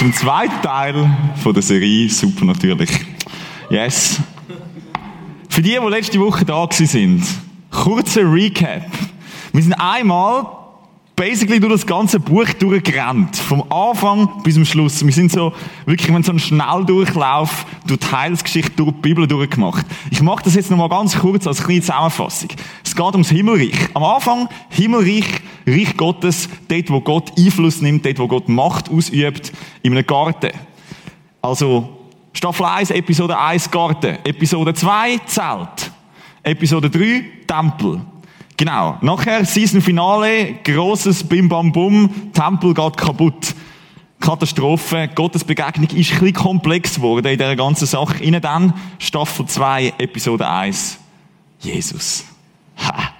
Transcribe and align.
Zum 0.00 0.14
zweiten 0.14 0.62
Teil 0.62 1.10
von 1.42 1.52
der 1.52 1.62
Serie 1.62 2.08
Super 2.08 2.46
natürlich. 2.46 2.88
Yes. 3.68 4.18
Für 5.50 5.60
die, 5.60 5.78
die 5.78 5.90
letzte 5.90 6.18
Woche 6.18 6.42
da 6.42 6.66
sind, 6.72 7.22
kurzer 7.70 8.22
Recap. 8.22 8.86
Wir 9.52 9.62
sind 9.62 9.74
einmal 9.74 10.46
basically 11.20 11.60
durch 11.60 11.72
das 11.72 11.86
ganze 11.86 12.18
Buch 12.18 12.46
durchgerannt. 12.58 13.36
Vom 13.36 13.62
Anfang 13.70 14.42
bis 14.42 14.54
zum 14.54 14.64
Schluss. 14.64 15.04
Wir 15.04 15.12
sind 15.12 15.30
so, 15.30 15.52
wirklich, 15.84 16.10
wir 16.10 16.22
so 16.22 16.30
einen 16.30 16.38
Schnelldurchlauf 16.38 17.66
durch 17.86 18.00
die 18.00 18.10
Heilsgeschichte, 18.10 18.72
durch 18.74 18.92
die 18.92 19.00
Bibel 19.02 19.26
durchgemacht. 19.26 19.84
Ich 20.10 20.22
mache 20.22 20.42
das 20.44 20.54
jetzt 20.54 20.70
nochmal 20.70 20.88
ganz 20.88 21.18
kurz 21.18 21.46
als 21.46 21.62
kleine 21.62 21.82
Zusammenfassung. 21.82 22.48
Es 22.82 22.96
geht 22.96 23.12
ums 23.12 23.28
Himmelreich. 23.28 23.74
Am 23.92 24.02
Anfang, 24.02 24.48
Himmelreich, 24.70 25.26
Reich 25.66 25.94
Gottes, 25.98 26.48
dort, 26.68 26.88
wo 26.90 27.02
Gott 27.02 27.38
Einfluss 27.38 27.82
nimmt, 27.82 28.06
dort, 28.06 28.18
wo 28.18 28.26
Gott 28.26 28.48
Macht 28.48 28.90
ausübt, 28.90 29.52
in 29.82 29.92
einem 29.92 30.06
Garten. 30.06 30.52
Also, 31.42 31.98
Staffel 32.32 32.64
1, 32.64 32.92
Episode 32.92 33.38
1, 33.38 33.70
Garten. 33.70 34.16
Episode 34.24 34.72
2, 34.72 35.18
Zelt. 35.26 35.92
Episode 36.42 36.88
3, 36.88 37.24
Tempel. 37.46 38.00
Genau. 38.60 38.98
Nachher 39.00 39.46
Season 39.46 39.80
Finale, 39.80 40.56
grosses 40.62 41.24
Bim 41.24 41.48
Bam 41.48 41.72
Bum, 41.72 42.10
Tempel 42.34 42.74
geht 42.74 42.98
kaputt. 42.98 43.54
Katastrophe, 44.20 45.08
Gottes 45.14 45.44
Begegnung 45.44 45.88
ist 45.88 46.20
ein 46.20 46.32
komplex 46.34 46.96
geworden 46.96 47.24
in 47.24 47.38
dieser 47.38 47.56
ganzen 47.56 47.86
Sache. 47.86 48.22
Innen 48.22 48.42
dann 48.42 48.74
Staffel 48.98 49.46
2, 49.46 49.94
Episode 49.96 50.46
1, 50.46 50.98
Jesus. 51.60 52.26
Ha. 52.76 53.14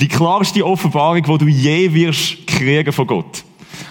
Die 0.00 0.08
klarste 0.08 0.64
Offenbarung, 0.64 1.22
die 1.22 1.38
du 1.44 1.48
je 1.48 1.92
wirst 1.92 2.46
kriegen 2.46 2.94
von 2.94 3.06
Gott. 3.06 3.44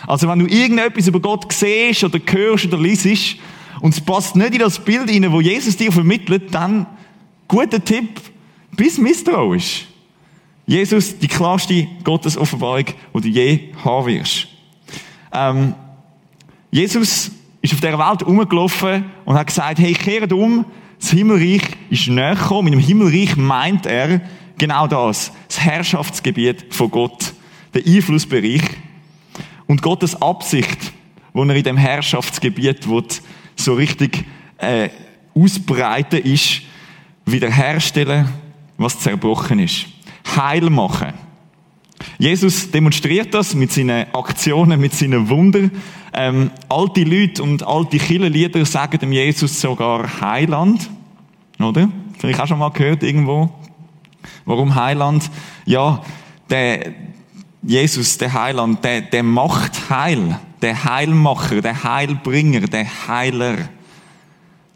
Also 0.08 0.28
wenn 0.28 0.40
du 0.40 0.48
irgendetwas 0.48 1.06
über 1.06 1.20
Gott 1.20 1.54
siehst 1.54 2.04
oder 2.04 2.18
hörst 2.26 2.66
oder 2.66 2.80
liest 2.80 3.38
und 3.82 3.94
es 3.94 4.02
passt 4.02 4.36
nicht 4.36 4.54
in 4.54 4.60
das 4.62 4.80
Bild 4.80 5.12
hinein, 5.12 5.32
wo 5.32 5.42
Jesus 5.42 5.78
dir 5.78 5.92
vermittelt, 5.92 6.52
dann 6.52 6.88
guter 7.48 7.86
Tipp, 7.86 8.20
bis 8.76 8.98
misstrauisch. 8.98 9.86
Jesus, 10.66 11.18
die 11.18 11.28
klarste 11.28 11.88
Gottesoffenbarung, 12.04 12.86
die 13.16 13.22
du 13.22 13.28
je 13.28 13.60
haben 13.84 14.08
wirst. 14.08 14.48
Ähm, 15.34 15.74
Jesus 16.72 17.32
ist 17.62 17.74
auf 17.74 17.82
der 17.82 17.98
Welt 17.98 18.26
rumgelaufen 18.26 19.06
und 19.26 19.36
hat 19.36 19.48
gesagt, 19.48 19.80
hey, 19.80 19.94
kehrt 19.94 20.32
um, 20.34 20.66
das 21.00 21.10
Himmelreich 21.12 21.64
ist 21.90 22.08
näher 22.08 22.36
gekommen. 22.36 22.66
Mit 22.66 22.74
dem 22.74 22.80
Himmelreich 22.80 23.36
meint 23.36 23.86
er 23.88 24.22
genau 24.58 24.88
das. 24.88 25.32
Das 25.48 25.60
Herrschaftsgebiet 25.60 26.74
von 26.74 26.92
Gott. 26.92 27.34
Der 27.74 27.84
Einflussbereich. 27.86 28.62
Und 29.66 29.82
Gottes 29.82 30.22
Absicht, 30.22 30.94
wo 31.34 31.44
er 31.44 31.56
in 31.56 31.64
dem 31.64 31.78
Herrschaftsgebiet 31.78 32.86
so 33.56 33.74
richtig 33.74 34.26
äh, 34.58 34.90
ausbreiten 35.34 36.22
ist, 36.22 36.62
wiederherstellen, 37.26 38.30
was 38.78 39.00
zerbrochen 39.00 39.60
ist. 39.60 39.88
Heil 40.26 40.70
machen. 40.70 41.14
Jesus 42.18 42.72
demonstriert 42.72 43.34
das 43.34 43.54
mit 43.54 43.72
seinen 43.72 44.14
Aktionen, 44.14 44.80
mit 44.80 44.94
seinen 44.94 45.30
Wundern. 45.30 45.72
Ähm, 46.14 46.52
alte 46.68 47.04
Leute 47.04 47.44
und 47.44 47.66
alte 47.66 47.98
Kirchenlieder 47.98 48.66
sagen 48.66 49.00
dem 49.00 49.12
Jesus 49.12 49.62
sogar 49.62 50.22
Heiland. 50.22 50.90
Oder? 51.60 51.90
Vielleicht 52.18 52.40
auch 52.40 52.48
schon 52.48 52.60
mal 52.60 52.70
gehört 52.70 53.04
irgendwo. 53.04 53.52
Warum 54.46 54.76
Heiland? 54.76 55.30
Ja, 55.66 56.02
der 56.50 56.94
Jesus, 57.64 58.18
der 58.18 58.34
Heiland, 58.34 58.84
der, 58.84 59.02
der 59.02 59.24
macht 59.24 59.90
Heil. 59.90 60.40
Der 60.62 60.84
Heilmacher, 60.84 61.62
der 61.62 61.84
Heilbringer, 61.84 62.62
der 62.62 63.08
Heiler. 63.08 63.70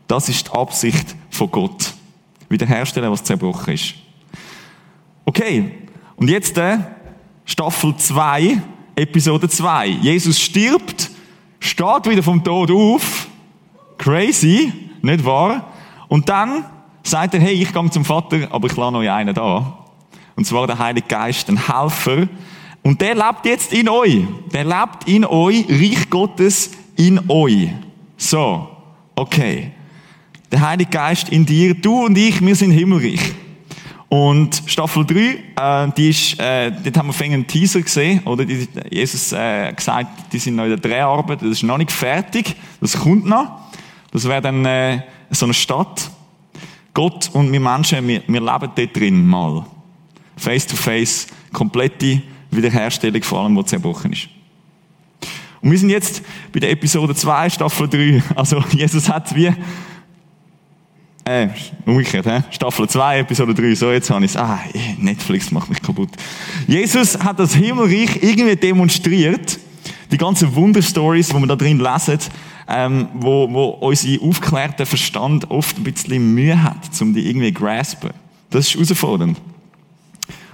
Das 0.08 0.30
ist 0.30 0.48
die 0.48 0.52
Absicht 0.52 1.16
von 1.30 1.52
Gott. 1.52 1.94
Wiederherstellen, 2.50 3.12
was 3.12 3.24
zerbrochen 3.24 3.74
ist. 3.74 3.96
Okay, 5.25 5.72
und 6.18 6.30
jetzt 6.30 6.56
äh, 6.58 6.78
Staffel 7.46 7.96
2, 7.97 8.62
Episode 8.96 9.50
2. 9.50 9.88
Jesus 9.88 10.40
stirbt, 10.40 11.09
steht 11.59 12.08
wieder 12.08 12.22
vom 12.22 12.44
Tod 12.44 12.69
auf. 12.69 13.28
Crazy, 13.97 14.72
nicht 15.02 15.25
wahr? 15.25 15.74
Und 16.08 16.30
dann 16.30 16.66
sagt 17.02 17.34
er, 17.34 17.40
hey, 17.40 17.53
ich 17.53 17.74
komme 17.74 17.90
zum 17.90 18.06
Vater, 18.06 18.47
aber 18.52 18.68
ich 18.68 18.75
lasse 18.75 18.97
euch 18.97 19.09
einen 19.09 19.34
da. 19.34 19.80
Und 20.35 20.46
zwar 20.46 20.68
der 20.68 20.78
Heilige 20.78 21.08
Geist, 21.08 21.50
ein 21.50 21.68
Helfer. 21.68 22.28
Und 22.84 23.02
der 23.02 23.16
lebt 23.16 23.46
jetzt 23.46 23.74
in 23.74 23.90
euch. 23.90 24.24
Der 24.53 24.64
lebt 24.64 25.08
in 25.08 25.25
euch, 25.25 25.66
Reich 25.68 26.08
Gottes 26.09 26.72
in 26.96 27.19
euch. 27.30 27.69
So, 28.16 28.69
okay. 29.16 29.72
Der 30.52 30.62
Heilige 30.62 30.91
Geist 30.91 31.30
in 31.30 31.47
dir, 31.47 31.74
du 31.74 32.06
und 32.06 32.16
ich, 32.16 32.46
wir 32.46 32.56
sind 32.56 32.72
himmelreich. 32.72 33.34
Und 34.08 34.62
Staffel 34.68 35.06
3, 35.06 35.88
äh, 35.88 35.92
die 35.98 36.10
ist, 36.10 36.40
äh, 36.40 36.72
dort 36.72 36.98
haben 36.98 37.12
wir 37.12 37.26
einen 37.26 37.48
Teaser 37.48 37.82
gesehen, 37.82 38.22
oder? 38.26 38.46
Die, 38.46 38.68
Jesus 38.91 39.32
äh, 39.32 39.74
gesagt, 39.74 40.32
die 40.32 40.40
sind 40.40 40.56
noch 40.56 40.64
in 40.66 40.70
der 40.70 40.79
Dreharbeit, 40.79 41.41
das 41.41 41.50
ist 41.50 41.64
noch 41.64 41.78
nicht 41.78 41.91
fertig, 41.91 42.56
das 42.82 42.97
kommt 43.00 43.26
noch. 43.26 43.59
Das 44.12 44.26
wäre 44.26 44.41
dann 44.41 44.64
äh, 44.66 45.02
so 45.32 45.46
eine 45.46 45.53
Stadt. 45.53 46.09
Gott 46.94 47.29
und 47.34 47.52
wir 47.52 47.59
Menschen, 47.59 48.08
wir, 48.08 48.22
wir 48.26 48.40
leben 48.40 48.72
dort 48.76 48.96
drin 48.96 49.28
mal. 49.28 49.66
Face 50.38 50.66
to 50.68 50.76
face, 50.76 51.28
komplette 51.52 52.22
Wiederherstellung 52.52 53.24
vor 53.24 53.41
allem, 53.41 53.58
was 53.58 53.66
zerbrochen 53.66 54.14
ist. 54.14 54.29
Und 55.62 55.72
wir 55.72 55.79
sind 55.79 55.90
jetzt 55.90 56.22
bei 56.53 56.59
der 56.59 56.72
Episode 56.72 57.16
2, 57.16 57.50
Staffel 57.50 57.90
3. 57.90 58.24
Also 58.35 58.64
Jesus 58.72 59.09
hat 59.09 59.35
wie 59.35 59.52
äh, 61.26 61.48
umgekehrt, 61.86 62.26
hä? 62.28 62.44
Staffel 62.52 62.88
2, 62.88 63.20
Episode 63.20 63.54
3, 63.56 63.76
so 63.76 63.92
jetzt 63.92 64.10
habe 64.12 64.24
ich 64.24 64.32
es. 64.32 64.38
Ah, 64.38 64.60
Netflix 65.00 65.52
macht 65.52 65.70
mich 65.70 65.82
kaputt. 65.82 66.10
Jesus 66.68 67.18
hat 67.20 67.40
das 67.40 67.56
Himmelreich 67.56 68.22
irgendwie 68.22 68.56
demonstriert. 68.56 69.60
Die 70.12 70.18
ganzen 70.18 70.56
Wunderstories, 70.56 71.30
die 71.30 71.34
wir 71.34 71.48
da 71.48 71.56
drin 71.56 71.80
lesen, 71.80 72.20
ähm, 72.68 73.08
wo, 73.16 73.52
wo 73.52 73.66
unser 73.70 74.22
aufgeklärter 74.22 74.86
Verstand 74.86 75.50
oft 75.50 75.78
ein 75.78 75.84
bisschen 75.84 76.34
Mühe 76.36 76.62
hat, 76.62 76.90
um 77.02 77.14
die 77.14 77.28
irgendwie 77.28 77.52
zu 77.52 77.60
graspen. 77.60 78.12
Das 78.52 78.68
ist 78.68 78.76
herausfordernd. 78.76 79.42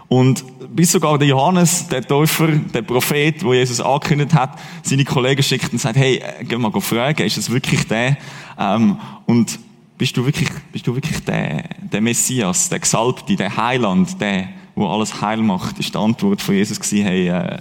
Und 0.08 0.44
bis 0.74 0.94
sogar 0.94 1.18
der 1.18 1.28
Johannes, 1.28 1.88
der 1.90 2.02
Täufer, 2.02 2.48
der 2.48 2.82
Prophet, 2.82 3.44
wo 3.44 3.54
Jesus 3.54 3.82
angekündigt 3.82 4.34
hat, 4.34 4.58
seine 4.84 5.04
Kollegen 5.04 5.44
schickt 5.44 5.72
und 5.74 5.80
sagt, 5.80 5.98
hey, 5.98 6.18
äh, 6.18 6.46
geh 6.46 6.58
mal 6.58 6.72
fragen, 6.80 7.24
ist 7.24 7.38
das 7.38 7.50
wirklich 7.50 7.88
der? 7.88 8.18
Ähm, 8.58 8.98
und 9.26 9.60
bist 10.01 10.18
du 10.18 10.25
wirklich, 10.25 10.50
bist 10.71 10.88
du 10.88 10.95
wirklich 10.95 11.24
der, 11.25 11.63
der 11.80 12.01
Messias, 12.01 12.69
der 12.69 12.80
Gesalbte, 12.80 13.36
der 13.36 13.56
Heiland, 13.56 14.19
der, 14.19 14.50
wo 14.74 14.88
alles 14.88 15.21
heil 15.21 15.38
macht? 15.38 15.77
Ist 15.77 15.94
die 15.94 15.98
Antwort 16.00 16.42
von 16.42 16.56
Jesus 16.56 16.80
gewesen, 16.80 17.06
hey, 17.06 17.27
äh, 17.27 17.59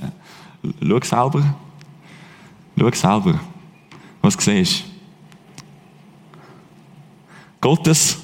schau 0.80 1.00
selber. 1.02 1.54
Schau 2.78 2.90
selber, 2.92 3.40
was 4.22 4.38
du 4.38 4.42
siehst. 4.42 4.84
Gottes 7.60 8.16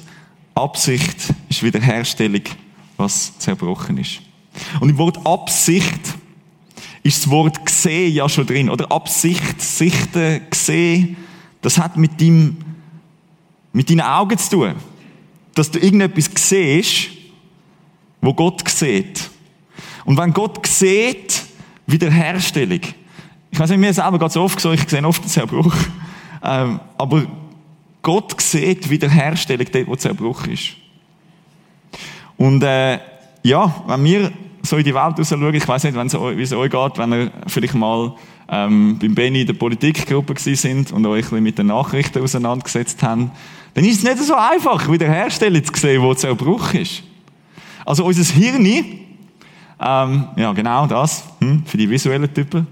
Absicht 0.55 1.31
ist 1.47 1.61
Wiederherstellung, 1.61 2.41
was 2.97 3.37
zerbrochen 3.37 3.99
ist. 3.99 4.21
Und 4.79 4.89
im 4.89 4.97
Wort 4.97 5.23
Absicht 5.27 6.15
ist 7.03 7.23
das 7.23 7.29
Wort 7.29 7.63
gesehen 7.63 8.15
ja 8.15 8.27
schon 8.27 8.47
drin. 8.47 8.71
Oder 8.71 8.91
Absicht, 8.91 9.61
Sichten, 9.61 10.41
gesehen, 10.49 11.17
das 11.61 11.77
hat 11.77 11.97
mit 11.97 12.19
deinem 12.19 12.57
mit 13.77 13.91
deinen 13.91 14.01
Augen 14.01 14.35
zu 14.39 14.49
tun. 14.49 14.75
Dass 15.53 15.69
du 15.69 15.77
irgendetwas 15.77 16.31
siehst, 16.33 17.09
wo 18.21 18.33
Gott 18.33 18.67
sieht. 18.67 19.29
Und 20.03 20.17
wenn 20.17 20.33
Gott 20.33 20.65
sieht, 20.65 21.43
Wiederherstellung. 21.85 22.81
Ich 23.51 23.59
weiß 23.59 23.69
nicht, 23.69 23.79
mir 23.79 23.93
selber 23.93 24.17
geht 24.17 24.29
es 24.29 24.37
oft 24.37 24.59
so, 24.59 24.71
ich 24.71 24.89
sehe 24.89 25.05
oft 25.05 25.23
den 25.23 25.29
Zerbruch. 25.29 25.75
Ähm, 26.43 26.79
aber 26.97 27.27
Gott 28.01 28.41
sieht 28.41 28.89
Wiederherstellung 28.89 29.67
dort, 29.71 29.87
wo 29.87 29.95
Zerbruch 29.95 30.47
ist. 30.47 30.69
Und 32.35 32.63
äh, 32.63 32.97
ja, 33.43 33.83
wenn 33.85 34.03
wir 34.03 34.31
so 34.63 34.77
in 34.77 34.85
die 34.85 34.95
Welt 34.95 35.15
schauen, 35.23 35.53
ich 35.53 35.67
weiß 35.67 35.83
nicht, 35.83 35.95
wie 35.95 36.41
es 36.41 36.51
euch 36.51 36.71
geht, 36.71 36.97
wenn 36.97 37.13
ihr 37.13 37.31
vielleicht 37.45 37.75
mal 37.75 38.15
ähm, 38.49 38.97
beim 38.99 39.13
Benny 39.13 39.41
in 39.41 39.47
der 39.47 39.53
Politikgruppe 39.53 40.33
sind 40.39 40.91
und 40.91 41.05
euch 41.05 41.25
ein 41.25 41.29
bisschen 41.29 41.43
mit 41.43 41.59
den 41.59 41.67
Nachrichten 41.67 42.23
auseinandergesetzt 42.23 43.03
haben, 43.03 43.31
dann 43.77 43.85
ist 43.85 43.99
es 43.99 44.03
nicht 44.03 44.17
so 44.23 44.33
einfach, 44.33 44.91
Wiederherstellung 44.91 45.63
zu 45.63 45.79
sehen, 45.79 46.01
wo 46.01 46.11
Zerbruch 46.15 46.73
ist. 46.73 47.03
Also 47.85 48.05
unser 48.05 48.23
Hirn 48.33 48.65
Ähm, 48.65 50.27
ja, 50.35 50.51
genau 50.51 50.87
das, 50.87 51.23
hm, 51.39 51.63
für 51.63 51.77
die 51.77 51.87
visuellen 51.87 52.33
Typen. 52.33 52.65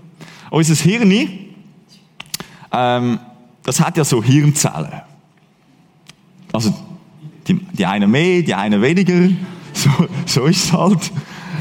Unser 0.50 0.74
Hirn, 0.74 1.12
ähm, 2.72 3.19
das 3.62 3.80
hat 3.80 3.96
ja 3.98 4.04
so 4.04 4.24
Hirnzellen. 4.24 5.04
Also, 6.52 6.74
die, 7.48 7.54
die 7.54 7.86
einen 7.86 8.10
mehr, 8.10 8.42
die 8.42 8.56
einen 8.56 8.81
weniger. 8.81 9.30
So, 9.74 9.90
so 10.25 10.46
ist 10.46 10.63
es 10.63 10.74
halt. 10.74 11.12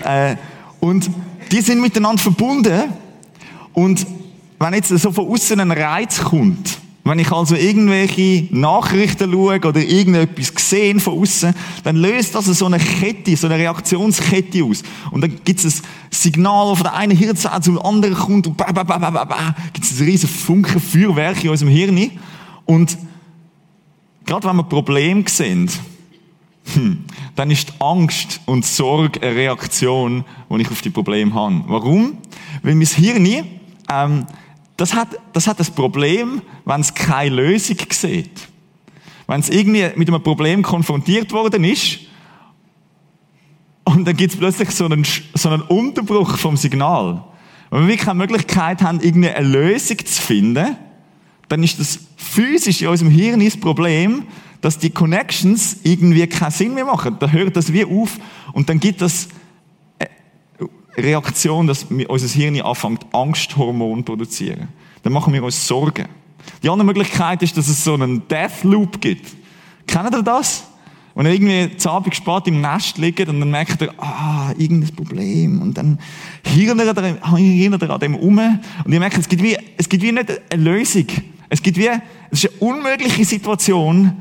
Äh, 0.05 0.37
und 0.81 1.11
die 1.53 1.61
sind 1.61 1.83
miteinander 1.83 2.23
verbunden. 2.23 2.85
Und 3.75 4.07
wenn 4.59 4.73
jetzt 4.73 4.89
so 4.89 5.13
von 5.13 5.29
außen 5.29 5.61
ein 5.61 5.71
Reiz 5.71 6.23
kommt, 6.23 6.79
wenn 7.05 7.19
ich 7.19 7.31
also 7.31 7.55
irgendwelche 7.55 8.47
Nachrichten 8.51 9.31
schaue 9.31 9.61
oder 9.61 9.81
irgendetwas 9.81 10.53
sehe 10.57 10.99
von 10.99 11.21
außen, 11.21 11.55
dann 11.85 11.97
löst 11.97 12.35
das 12.35 12.47
so 12.47 12.65
eine 12.65 12.79
Kette, 12.79 13.37
so 13.37 13.47
eine 13.47 13.59
Reaktionskette 13.59 14.65
aus. 14.65 14.83
Und 15.11 15.21
dann 15.21 15.39
gibt 15.45 15.63
es 15.63 15.83
ein 15.83 15.87
Signal, 16.11 16.75
von 16.75 16.85
der 16.85 16.95
einen 16.95 17.17
Hirnzelle 17.17 17.61
zum 17.61 17.79
anderen 17.79 18.15
kommt 18.15 18.47
und 18.47 18.57
gibt 18.57 19.85
es 19.85 20.01
ein 20.01 20.05
riesen 20.05 20.29
Funken 20.31 20.81
Feuerwerk 20.81 21.45
in 21.45 21.51
unserem 21.51 21.71
Hirn. 21.71 22.11
Und 22.65 22.97
gerade 24.25 24.49
wenn 24.49 24.57
wir 24.57 24.63
Probleme 24.63 25.25
sehen, 25.29 25.71
hm, 26.73 27.05
dann 27.37 27.51
ist 27.51 27.75
Angst 27.81 28.41
und 28.47 28.65
Sorge 28.65 29.21
eine 29.21 29.37
Reaktion, 29.37 30.25
die 30.51 30.63
ich 30.63 30.71
auf 30.71 30.81
die 30.81 30.89
Probleme 30.89 31.35
habe. 31.35 31.65
Warum? 31.67 32.17
Weil 32.63 32.75
mein 32.77 32.87
Hirn 32.87 33.27
ähm, 33.93 34.27
das 34.77 34.95
hat, 34.95 35.09
das 35.33 35.47
hat 35.47 35.61
das 35.61 35.71
Problem, 35.71 36.43
wenn 36.65 36.81
es 36.81 36.95
keine 36.95 37.37
Lösung 37.37 37.77
sieht. 37.91 38.49
Wenn 39.27 39.41
es 39.41 39.49
irgendwie 39.49 39.91
mit 39.97 40.09
einem 40.09 40.23
Problem 40.23 40.63
konfrontiert 40.63 41.33
worden 41.33 41.65
ist, 41.65 42.01
und 43.85 44.07
dann 44.07 44.17
gibt 44.17 44.33
es 44.33 44.39
plötzlich 44.39 44.71
so 44.71 44.87
einen, 44.87 45.05
so 45.35 45.51
einen 45.51 45.63
Unterbruch 45.63 46.39
vom 46.39 46.57
Signal. 46.57 47.23
Wenn 47.71 47.87
wir 47.87 47.97
keine 47.97 48.19
Möglichkeit 48.19 48.83
haben, 48.83 49.01
irgendeine 49.01 49.47
Lösung 49.47 49.99
zu 49.99 50.23
finden, 50.23 50.77
dann 51.49 51.63
ist 51.63 51.79
das 51.79 51.99
physisch 52.17 52.83
in 52.83 52.89
unserem 52.89 53.11
Hirn 53.11 53.45
das 53.45 53.57
Problem, 53.57 54.25
dass 54.61 54.79
die 54.79 54.91
Connections 54.91 55.79
irgendwie 55.83 56.27
keinen 56.27 56.51
Sinn 56.51 56.75
mehr 56.75 56.87
machen. 56.87 57.17
Da 57.21 57.29
hört 57.29 57.57
das 57.57 57.73
wie 57.73 57.85
auf 57.85 58.17
und 58.53 58.69
dann 58.69 58.81
gibt 58.81 59.03
das 59.03 59.29
Reaktion, 60.97 61.67
dass 61.67 61.85
unser 61.85 62.29
Hirn 62.29 62.61
anfängt, 62.61 63.07
Angsthormone 63.13 64.03
zu 64.03 64.05
produzieren. 64.05 64.69
Dann 65.03 65.13
machen 65.13 65.33
wir 65.33 65.43
uns 65.43 65.67
Sorgen. 65.67 66.07
Die 66.63 66.69
andere 66.69 66.87
Möglichkeit 66.87 67.43
ist, 67.43 67.57
dass 67.57 67.69
es 67.69 67.85
so 67.85 67.95
einen 67.95 68.27
Death 68.29 68.65
Loop 68.65 69.01
gibt. 69.01 69.35
Kennt 69.87 70.15
ihr 70.15 70.23
das? 70.23 70.65
Wenn 71.15 71.27
ihr 71.27 71.33
irgendwie 71.33 71.77
zu 71.77 71.91
Abend 71.91 72.15
spät 72.15 72.49
im 72.49 72.61
Nest 72.61 72.99
liegt 72.99 73.29
und 73.29 73.39
dann 73.39 73.51
merkt 73.51 73.81
ihr, 73.81 73.93
ah, 73.99 74.53
irgendein 74.59 74.95
Problem. 74.95 75.63
Und 75.63 75.79
dann 75.79 75.99
hirnt 76.45 76.81
ihr 76.81 77.91
an 77.91 78.01
dem 78.01 78.17
um. 78.17 78.39
Und 78.39 78.93
ihr 78.93 78.99
merkt, 78.99 79.17
es 79.19 79.29
gibt 79.29 79.43
wie, 79.43 79.57
es 79.77 79.89
gibt 79.89 80.03
wie 80.03 80.11
nicht 80.11 80.41
eine 80.51 80.63
Lösung. 80.63 81.07
Es 81.49 81.63
gibt 81.63 81.79
wie, 81.79 81.89
es 82.31 82.45
ist 82.45 82.51
eine 82.51 82.73
unmögliche 82.73 83.25
Situation 83.25 84.17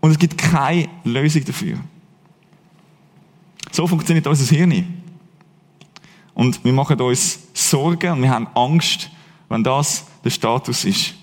und 0.00 0.10
es 0.10 0.18
gibt 0.18 0.38
keine 0.38 0.88
Lösung 1.04 1.44
dafür. 1.44 1.76
So 3.70 3.86
funktioniert 3.86 4.26
unser 4.26 4.54
Hirn. 4.54 4.95
Und 6.36 6.62
wir 6.66 6.72
machen 6.74 7.00
uns 7.00 7.38
Sorgen 7.54 8.12
und 8.12 8.22
wir 8.22 8.28
haben 8.28 8.46
Angst, 8.54 9.10
wenn 9.48 9.64
das 9.64 10.04
der 10.22 10.28
Status 10.28 10.84
ist. 10.84 11.14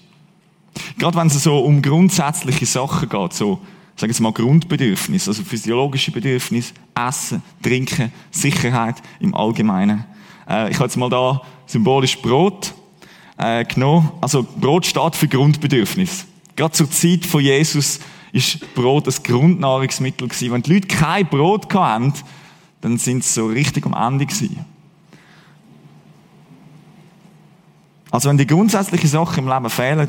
Gerade 0.97 1.15
wenn 1.15 1.27
es 1.27 1.43
so 1.43 1.59
um 1.59 1.83
grundsätzliche 1.83 2.65
Sachen 2.65 3.07
geht, 3.07 3.33
so, 3.33 3.59
sagen 3.95 4.11
wir 4.11 4.23
mal 4.23 4.33
Grundbedürfnisse, 4.33 5.29
also 5.29 5.43
physiologische 5.43 6.09
Bedürfnisse, 6.09 6.73
Essen, 6.95 7.43
Trinken, 7.61 8.11
Sicherheit 8.31 9.03
im 9.19 9.35
Allgemeinen. 9.35 10.03
Äh, 10.49 10.71
ich 10.71 10.77
habe 10.77 10.85
jetzt 10.85 10.97
mal 10.97 11.11
da 11.11 11.43
symbolisch 11.67 12.19
Brot 12.19 12.73
äh, 13.37 13.65
genommen. 13.65 14.09
Also 14.19 14.41
Brot 14.41 14.87
steht 14.87 15.15
für 15.15 15.27
Grundbedürfnis. 15.27 16.25
Gerade 16.55 16.73
zur 16.73 16.89
Zeit 16.89 17.23
von 17.27 17.43
Jesus 17.43 17.99
ist 18.31 18.73
Brot 18.73 19.05
das 19.05 19.21
Grundnahrungsmittel 19.21 20.27
gewesen. 20.27 20.53
Wenn 20.53 20.63
die 20.63 20.73
Leute 20.73 20.87
kein 20.87 21.27
Brot 21.27 21.71
hatten, 21.71 22.13
dann 22.81 22.97
sind 22.97 23.23
sie 23.23 23.31
so 23.31 23.45
richtig 23.45 23.85
am 23.85 23.93
Ende 23.93 24.25
gewesen. 24.25 24.72
Also 28.13 28.29
wenn 28.29 28.37
die 28.37 28.45
grundsätzlichen 28.45 29.09
Sachen 29.09 29.43
im 29.43 29.49
Leben 29.51 29.71
fehlen, 29.71 30.07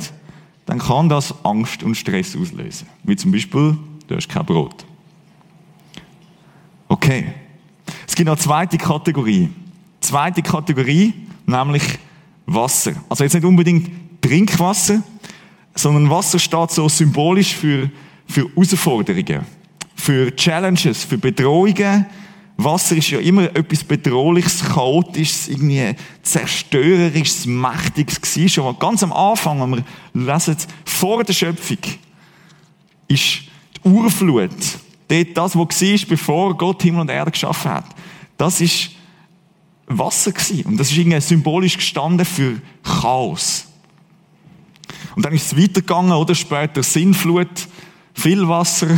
dann 0.67 0.79
kann 0.79 1.09
das 1.09 1.35
Angst 1.43 1.83
und 1.83 1.95
Stress 1.95 2.37
auslösen. 2.37 2.87
Wie 3.03 3.17
zum 3.17 3.33
Beispiel, 3.33 3.79
du 4.07 4.15
hast 4.15 4.29
kein 4.29 4.45
Brot. 4.45 4.85
Okay. 6.87 7.33
Es 8.07 8.15
gibt 8.15 8.27
noch 8.27 8.35
eine 8.35 8.43
zweite 8.43 8.77
Kategorie. 8.77 9.49
Zweite 10.01 10.43
Kategorie, 10.43 11.15
nämlich 11.47 11.83
Wasser. 12.45 12.93
Also 13.09 13.25
jetzt 13.25 13.33
nicht 13.33 13.45
unbedingt 13.47 13.91
Trinkwasser, 14.21 15.03
sondern 15.75 16.11
Wasser 16.11 16.39
steht 16.39 16.73
so 16.73 16.87
symbolisch 16.91 17.55
für, 17.55 17.91
für 18.27 18.51
Herausforderungen, 18.51 19.47
für 19.95 20.37
Challenges, 20.37 21.05
für 21.05 21.17
Bedrohungen, 21.17 22.05
Wasser 22.57 22.97
ist 22.97 23.11
ja 23.11 23.19
immer 23.19 23.45
etwas 23.57 23.83
Bedrohliches, 23.83 24.63
Chaotisches, 24.65 25.49
irgendwie 25.49 25.95
Zerstörerisches, 26.23 27.47
Mächtiges 27.47 28.21
gewesen. 28.21 28.49
Schon 28.49 28.79
ganz 28.79 29.03
am 29.03 29.13
Anfang, 29.13 29.61
wenn 29.61 29.85
wir 30.15 30.27
lesen, 30.27 30.57
vor 30.85 31.25
der 31.25 31.33
Schöpfung, 31.33 31.79
ist 33.09 33.41
die 33.77 33.89
Urflut, 33.89 34.51
dort 35.09 35.37
das, 35.37 35.57
was 35.57 35.83
war, 35.83 36.09
bevor 36.09 36.57
Gott 36.57 36.83
Himmel 36.83 37.03
und 37.03 37.11
Erde 37.11 37.33
geschaffen 37.33 37.73
hat, 37.73 37.87
das 38.37 38.61
ist 38.61 38.91
Wasser 39.87 40.33
gewesen. 40.33 40.67
Und 40.67 40.77
das 40.79 40.91
ist 40.91 40.97
irgendwie 40.97 41.21
symbolisch 41.21 41.77
gestanden 41.77 42.25
für 42.25 42.61
Chaos. 42.83 43.67
Und 45.17 45.25
dann 45.25 45.33
ist 45.33 45.53
es 45.53 45.61
weitergegangen, 45.61 46.13
oder? 46.13 46.35
Später 46.35 46.83
Sinnflut, 46.83 47.69
viel 48.15 48.49
Wasser, 48.49 48.89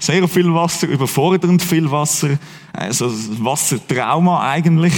sehr 0.00 0.26
viel 0.26 0.52
Wasser, 0.52 0.88
überfordernd 0.88 1.62
viel 1.62 1.88
Wasser, 1.90 2.38
also 2.72 3.12
Wassertrauma 3.44 4.50
eigentlich. 4.50 4.94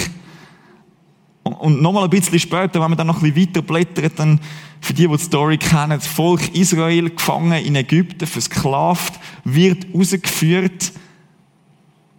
Und 1.43 1.83
nochmal 1.83 2.05
ein 2.05 2.11
bisschen 2.11 2.39
später, 2.39 2.75
wenn 2.81 2.91
man 2.91 2.97
dann 2.97 3.09
noch 3.09 3.21
ein 3.21 3.33
bisschen 3.35 3.49
weiter 3.49 3.63
blättert, 3.63 4.19
dann, 4.19 4.41
für 4.81 4.95
die, 4.95 5.07
die 5.07 5.17
die 5.17 5.23
Story 5.23 5.59
kennen, 5.59 5.99
das 5.99 6.07
Volk 6.07 6.55
Israel 6.55 7.11
gefangen 7.11 7.65
in 7.65 7.75
Ägypten, 7.75 8.27
versklavt, 8.27 9.15
wird 9.45 9.87
rausgeführt. 9.93 10.93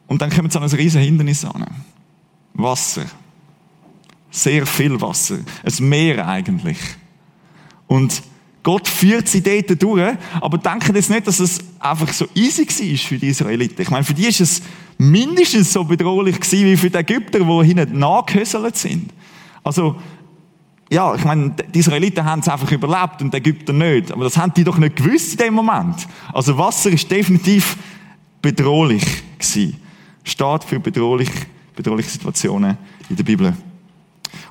Und 0.08 0.22
dann 0.22 0.30
kommen 0.30 0.50
sie 0.50 0.58
an 0.58 0.64
ein 0.64 0.76
riesen 0.76 1.02
Hindernis 1.02 1.46
an. 1.46 1.66
Wasser. 2.54 3.06
Sehr 4.30 4.66
viel 4.66 5.00
Wasser. 5.00 5.40
Ein 5.64 5.90
Meer 5.90 6.28
eigentlich. 6.28 6.78
Und 7.88 8.24
Gott 8.64 8.88
führt 8.88 9.28
sie 9.28 9.44
dort 9.44 9.82
durch, 9.82 10.16
aber 10.40 10.58
denken 10.58 10.96
jetzt 10.96 11.10
nicht, 11.10 11.28
dass 11.28 11.40
es 11.40 11.60
einfach 11.80 12.12
so 12.14 12.26
easy 12.34 12.66
war 12.66 12.98
für 12.98 13.18
die 13.18 13.28
Israeliten. 13.28 13.82
Ich 13.82 13.90
meine, 13.90 14.06
für 14.06 14.14
die 14.14 14.26
ist 14.26 14.40
es 14.40 14.62
mindestens 14.98 15.74
so 15.74 15.84
bedrohlich 15.84 16.40
gewesen 16.40 16.66
wie 16.66 16.78
für 16.78 16.90
die 16.90 16.98
Ägypter, 16.98 17.40
die 17.40 17.68
hinten 17.68 18.00
nachgehöselt 18.00 18.78
sind. 18.78 19.12
Also, 19.66 19.98
ja, 20.90 21.14
ich 21.14 21.26
meine, 21.26 21.54
die 21.74 21.80
Israeliten 21.80 22.24
haben 22.24 22.40
es 22.40 22.48
einfach 22.48 22.72
überlebt 22.72 23.22
und 23.22 23.34
die 23.34 23.38
Ägypter 23.38 23.74
nicht. 23.74 24.12
Aber 24.12 24.24
das 24.24 24.38
haben 24.38 24.54
die 24.54 24.64
doch 24.64 24.78
nicht 24.78 24.96
gewusst 24.96 25.34
in 25.34 25.38
dem 25.38 25.54
Moment. 25.56 26.08
Also 26.34 26.58
Wasser 26.58 26.92
ist 26.92 27.10
definitiv 27.12 27.76
bedrohlich 28.42 29.04
gewesen. 29.38 29.78
Steht 30.24 30.64
für 30.64 30.80
bedrohlich, 30.80 31.30
bedrohliche 31.76 32.10
Situationen 32.10 32.78
in 33.10 33.16
der 33.16 33.24
Bibel. 33.24 33.54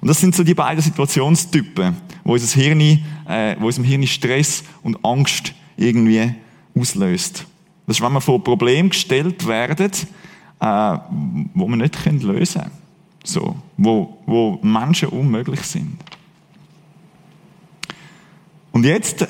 Und 0.01 0.09
das 0.09 0.21
sind 0.21 0.35
so 0.35 0.45
die 0.45 0.55
beiden 0.55 0.83
Situationstypen, 0.83 1.97
wo 2.25 2.33
unser 2.33 2.61
Hirn, 2.61 2.81
äh, 2.81 3.57
wo 3.59 3.67
unserem 3.67 3.85
Hirn 3.85 4.07
Stress 4.07 4.65
und 4.83 5.05
Angst 5.05 5.55
irgendwie 5.77 6.35
auslöst. 6.77 7.47
Das 7.87 7.97
ist, 7.97 8.03
wenn 8.03 8.13
wir 8.13 8.21
vor 8.21 8.43
Problemen 8.43 8.91
gestellt 8.91 9.47
werden, 9.47 9.91
äh, 10.61 10.99
wo 11.55 11.67
wir 11.67 11.77
nicht 11.77 12.05
können 12.05 12.21
lösen 12.21 12.63
können. 12.63 12.73
So, 13.25 13.57
wo, 13.77 14.19
wo 14.27 14.59
Menschen 14.63 15.09
unmöglich 15.11 15.61
sind. 15.63 15.99
Und 18.73 18.85
jetzt 18.85 19.27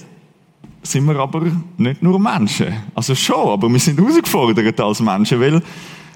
sind 0.83 1.05
wir 1.05 1.17
aber 1.17 1.47
nicht 1.77 2.03
nur 2.03 2.19
Menschen. 2.19 2.75
Also 2.95 3.15
schon, 3.15 3.51
aber 3.51 3.69
wir 3.69 3.79
sind 3.79 3.99
herausgefordert 3.99 4.81
als 4.81 5.01
Menschen, 5.01 5.41
weil 5.41 5.63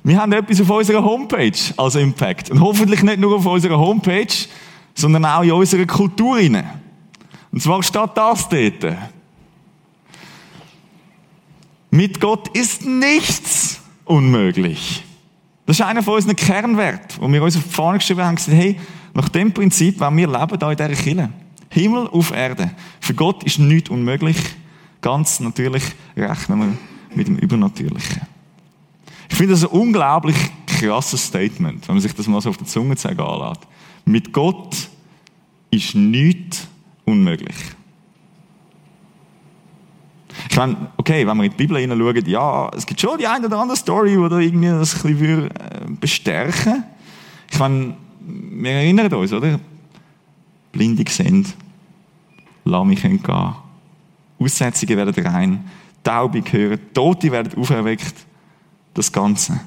wir 0.05 0.21
haben 0.21 0.33
etwas 0.33 0.61
auf 0.61 0.71
unserer 0.71 1.03
Homepage 1.03 1.59
als 1.77 1.95
Impact. 1.95 2.51
Und 2.51 2.61
hoffentlich 2.61 3.03
nicht 3.03 3.19
nur 3.19 3.37
auf 3.37 3.47
unserer 3.47 3.79
Homepage, 3.79 4.27
sondern 4.95 5.25
auch 5.25 5.43
in 5.43 5.53
unserer 5.53 5.87
Kultur 5.87 6.37
rein. 6.37 6.65
Und 7.53 7.63
zwar 7.63 7.83
steht 7.83 8.11
das 8.15 8.49
dort. 8.49 8.97
Mit 11.91 12.21
Gott 12.21 12.49
ist 12.49 12.85
nichts 12.85 13.81
unmöglich. 14.05 15.03
Das 15.65 15.81
ist 15.81 15.85
einer 15.85 16.03
von 16.03 16.15
unseren 16.15 16.37
Kernwerten, 16.37 17.21
wo 17.21 17.29
wir 17.29 17.43
uns 17.43 17.57
auf 17.57 17.65
die 17.65 17.71
Fahne 17.71 17.99
geschrieben 17.99 18.23
haben, 18.23 18.37
gesagt, 18.37 18.57
hey, 18.57 18.79
nach 19.15 19.29
dem 19.29 19.53
Prinzip 19.53 19.99
wenn 20.01 20.17
wir 20.17 20.29
leben 20.29 20.59
da 20.59 20.71
in 20.71 20.77
dieser 20.77 20.91
Kirche. 20.91 21.31
Himmel 21.71 22.07
auf 22.09 22.31
Erde. 22.31 22.71
Für 23.01 23.15
Gott 23.15 23.43
ist 23.45 23.59
nichts 23.59 23.91
unmöglich. 23.91 24.37
Ganz 25.01 25.41
natürlich 25.41 25.83
rechnen 26.17 26.61
wir 26.61 27.17
mit 27.17 27.29
dem 27.29 27.39
Übernatürlichen. 27.39 28.36
Ich 29.29 29.37
finde 29.37 29.55
das 29.55 29.65
eine 29.65 29.71
unglaublich 29.71 30.37
krasses 30.67 31.25
Statement, 31.25 31.87
wenn 31.89 31.97
man 31.97 32.03
sich 32.03 32.15
das 32.15 32.27
mal 32.27 32.41
so 32.41 32.51
auf 32.51 32.57
der 32.57 32.67
Zunge 32.67 32.97
zeigen 32.97 33.21
anlässt. 33.21 33.63
Mit 34.05 34.33
Gott 34.33 34.89
ist 35.71 35.95
nichts 35.95 36.69
unmöglich. 37.05 37.57
Ich 40.51 40.57
meine, 40.57 40.77
okay, 40.97 41.27
wenn 41.27 41.37
wir 41.37 41.45
in 41.45 41.51
die 41.51 41.57
Bibel 41.57 41.79
hineinschauen, 41.79 42.27
ja, 42.27 42.71
es 42.75 42.87
gibt 42.87 43.01
schon 43.01 43.19
die 43.19 43.27
eine 43.27 43.47
oder 43.47 43.59
andere 43.59 43.77
Story, 43.77 44.17
die 44.17 44.29
da 44.29 44.39
irgendwie 44.39 44.69
das 44.69 45.05
ein 45.05 45.17
bisschen 45.17 45.51
äh, 45.51 45.51
bestärken 46.01 46.85
Ich 47.51 47.59
meine, 47.59 47.95
wir 48.21 48.71
erinnern 48.71 49.13
uns, 49.13 49.33
oder? 49.33 49.59
Blinde 50.73 51.05
sehen, 51.09 51.47
Lahme 52.65 52.97
können 52.97 53.23
gehen, 53.23 53.55
Aussetzungen 54.39 54.97
werden 54.97 55.27
rein, 55.27 55.65
Taube 56.03 56.43
hören, 56.51 56.81
Tote 56.93 57.33
werden 57.33 57.59
auferweckt, 57.59 58.27
das 58.97 59.13
Ganze. 59.13 59.61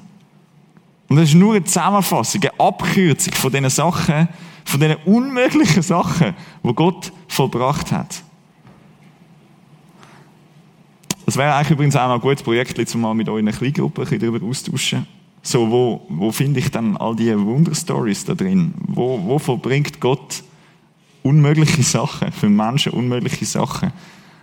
Und 1.08 1.18
das 1.18 1.30
ist 1.30 1.36
nur 1.36 1.56
eine 1.56 1.64
Zusammenfassung, 1.64 2.42
eine 2.42 2.60
Abkürzung 2.60 3.34
von 3.34 3.52
diesen 3.52 3.70
Sachen, 3.70 4.30
von 4.64 4.80
diesen 4.80 4.98
unmöglichen 5.06 5.82
Sachen, 5.82 6.36
die 6.64 6.74
Gott 6.74 7.12
vollbracht 7.28 7.92
hat. 7.92 8.24
Das 11.26 11.38
wäre 11.38 11.54
eigentlich 11.54 11.72
übrigens 11.72 11.96
auch 11.96 12.08
noch 12.08 12.16
ein 12.16 12.22
gutes 12.22 12.44
Projekt, 12.44 12.96
um 12.96 13.02
mal 13.02 13.14
mit 13.14 13.30
euren 13.30 13.52
Kleingruppen 13.52 14.08
ein 14.08 14.20
darüber 14.20 14.46
austauschen. 14.46 15.06
So, 15.42 15.70
wo, 15.70 16.06
wo 16.10 16.32
finde 16.32 16.60
ich 16.60 16.70
dann 16.70 16.98
all 16.98 17.16
diese 17.16 17.40
Wunderstories 17.44 18.26
da 18.26 18.34
drin? 18.34 18.74
Wo, 18.88 19.20
wo 19.24 19.40
vollbringt 19.40 20.00
Gott 20.00 20.44
unmögliche 21.24 21.84
Sachen, 21.84 22.32
für 22.32 22.50
Menschen 22.50 22.94
unmögliche 22.94 23.46
Sachen? 23.46 23.94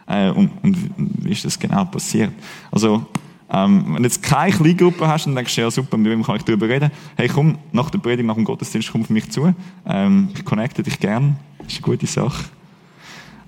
Äh, 0.07 0.31
und, 0.31 0.51
und 0.63 0.91
wie 0.97 1.33
ist 1.33 1.45
das 1.45 1.59
genau 1.59 1.85
passiert? 1.85 2.33
Also, 2.71 3.05
ähm, 3.51 3.85
wenn 3.95 4.03
du 4.03 4.03
jetzt 4.03 4.23
keine 4.23 4.53
Kleingruppe 4.53 5.07
hast, 5.07 5.27
dann 5.27 5.35
denkst 5.35 5.55
du, 5.55 5.61
ja 5.61 5.71
super, 5.71 5.97
mit 5.97 6.11
wem 6.11 6.23
kann 6.23 6.37
ich 6.37 6.43
darüber 6.43 6.69
reden? 6.69 6.91
Hey, 7.17 7.29
komm, 7.29 7.59
nach 7.73 7.91
der 7.91 7.99
Predigt, 7.99 8.27
nach 8.27 8.35
dem 8.35 8.45
Gottesdienst, 8.45 8.91
komm 8.91 9.03
auf 9.03 9.11
mich 9.11 9.31
zu. 9.31 9.55
Ähm, 9.87 10.29
ich 10.35 10.45
connecte 10.45 10.83
dich 10.83 10.99
gern. 10.99 11.37
Das 11.59 11.69
ist 11.69 11.85
eine 11.85 11.93
gute 11.93 12.07
Sache. 12.07 12.45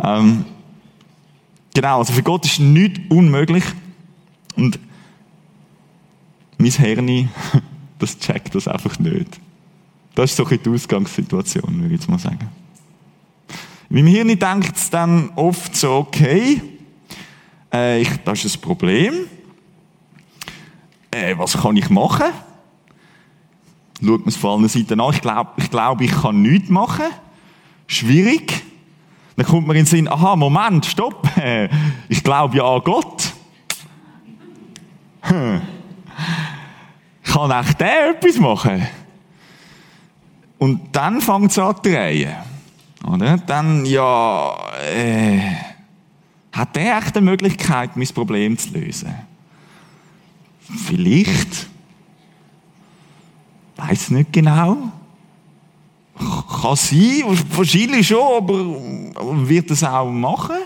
Ähm, 0.03 0.45
Genau, 1.79 1.99
also 1.99 2.13
für 2.13 2.25
Gott 2.25 2.45
ist 2.45 2.59
nichts 2.59 2.99
unmöglich. 3.09 3.63
Und 4.57 4.81
mein 6.59 6.73
Hirn, 6.73 7.29
das 8.01 8.19
checkt 8.19 8.53
das 8.57 8.67
einfach 8.67 8.99
nicht. 8.99 9.39
Das 10.17 10.31
ist 10.31 10.37
so 10.39 10.45
ein 10.45 10.59
die 10.61 10.69
Ausgangssituation, 10.71 11.77
würde 11.77 11.95
ich 11.95 12.01
jetzt 12.01 12.11
mal 12.11 12.19
sagen. 12.19 12.49
Meinem 13.89 14.09
Hirn 14.09 14.37
denkt 14.37 14.77
es 14.77 14.91
dann 14.91 15.31
oft 15.37 15.77
so, 15.77 15.93
okay, 15.93 16.61
äh, 17.73 18.01
ich, 18.01 18.09
das 18.25 18.45
ist 18.45 18.57
ein 18.57 18.61
Problem. 18.61 19.15
Äh, 21.11 21.37
was 21.39 21.61
kann 21.61 21.77
ich 21.77 21.91
machen? 21.91 22.27
Schaut 24.01 24.21
man 24.21 24.29
es 24.29 24.37
von 24.37 24.61
allen 24.61 24.69
Seiten 24.69 25.01
an. 25.01 25.13
Ich 25.13 25.21
glaube, 25.21 25.51
ich, 25.57 25.71
glaub, 25.71 26.01
ich 26.01 26.13
kann 26.13 26.43
nichts 26.43 26.69
machen. 26.69 27.07
Schwierig. 27.87 28.63
Dann 29.37 29.47
kommt 29.47 29.67
man 29.67 29.77
in 29.77 29.85
den 29.85 29.87
Sinn, 29.87 30.09
aha, 30.09 30.35
Moment, 30.35 30.85
stopp, 30.85 31.29
ich 32.09 32.25
glaube 32.25 32.57
ja 32.57 32.65
an 32.65 32.83
Gott. 32.83 33.33
Hm. 35.23 35.61
Kann 37.23 37.53
auch 37.53 37.73
der 37.75 38.11
etwas 38.11 38.37
machen? 38.39 38.87
Und 40.59 40.81
dann 40.91 41.21
fängt 41.21 41.53
es 41.53 41.59
an 41.59 41.77
zu 41.77 41.83
drehen. 41.83 42.35
Oder? 43.07 43.37
Dann, 43.39 43.85
ja, 43.85 44.57
äh, 44.93 45.41
hat 46.53 46.75
der 46.75 46.99
echt 46.99 47.17
eine 47.17 47.25
Möglichkeit, 47.25 47.97
mein 47.97 48.09
Problem 48.09 48.59
zu 48.59 48.71
lösen? 48.71 49.15
Vielleicht. 50.77 51.69
Weiß 53.77 54.11
nicht 54.11 54.33
genau. 54.33 54.93
Kann 56.19 56.77
sein, 56.77 57.23
wahrscheinlich 57.51 58.09
schon, 58.09 58.37
aber 58.37 59.49
wird 59.49 59.71
das 59.71 59.85
auch 59.85 60.11
machen? 60.11 60.57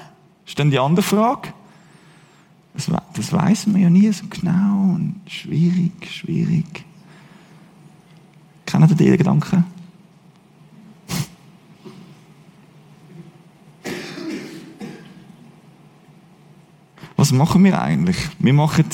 Ist 0.47 0.59
dann 0.59 0.71
die 0.71 0.79
andere 0.79 1.03
Frage. 1.03 1.53
Das, 2.75 2.91
das 3.15 3.33
weiß 3.33 3.67
man 3.67 3.83
ja 3.83 3.91
nie 3.91 4.11
so 4.13 4.25
genau 4.29 4.95
und 4.95 5.21
schwierig, 5.27 5.93
schwierig. 6.11 6.85
Kennen 8.65 8.89
Sie 8.89 8.95
diese 8.95 9.19
Gedanken? 9.19 9.65
Was 17.17 17.31
machen 17.31 17.63
wir 17.63 17.81
eigentlich? 17.81 18.17
Wir 18.39 18.55
machen, 18.55 18.87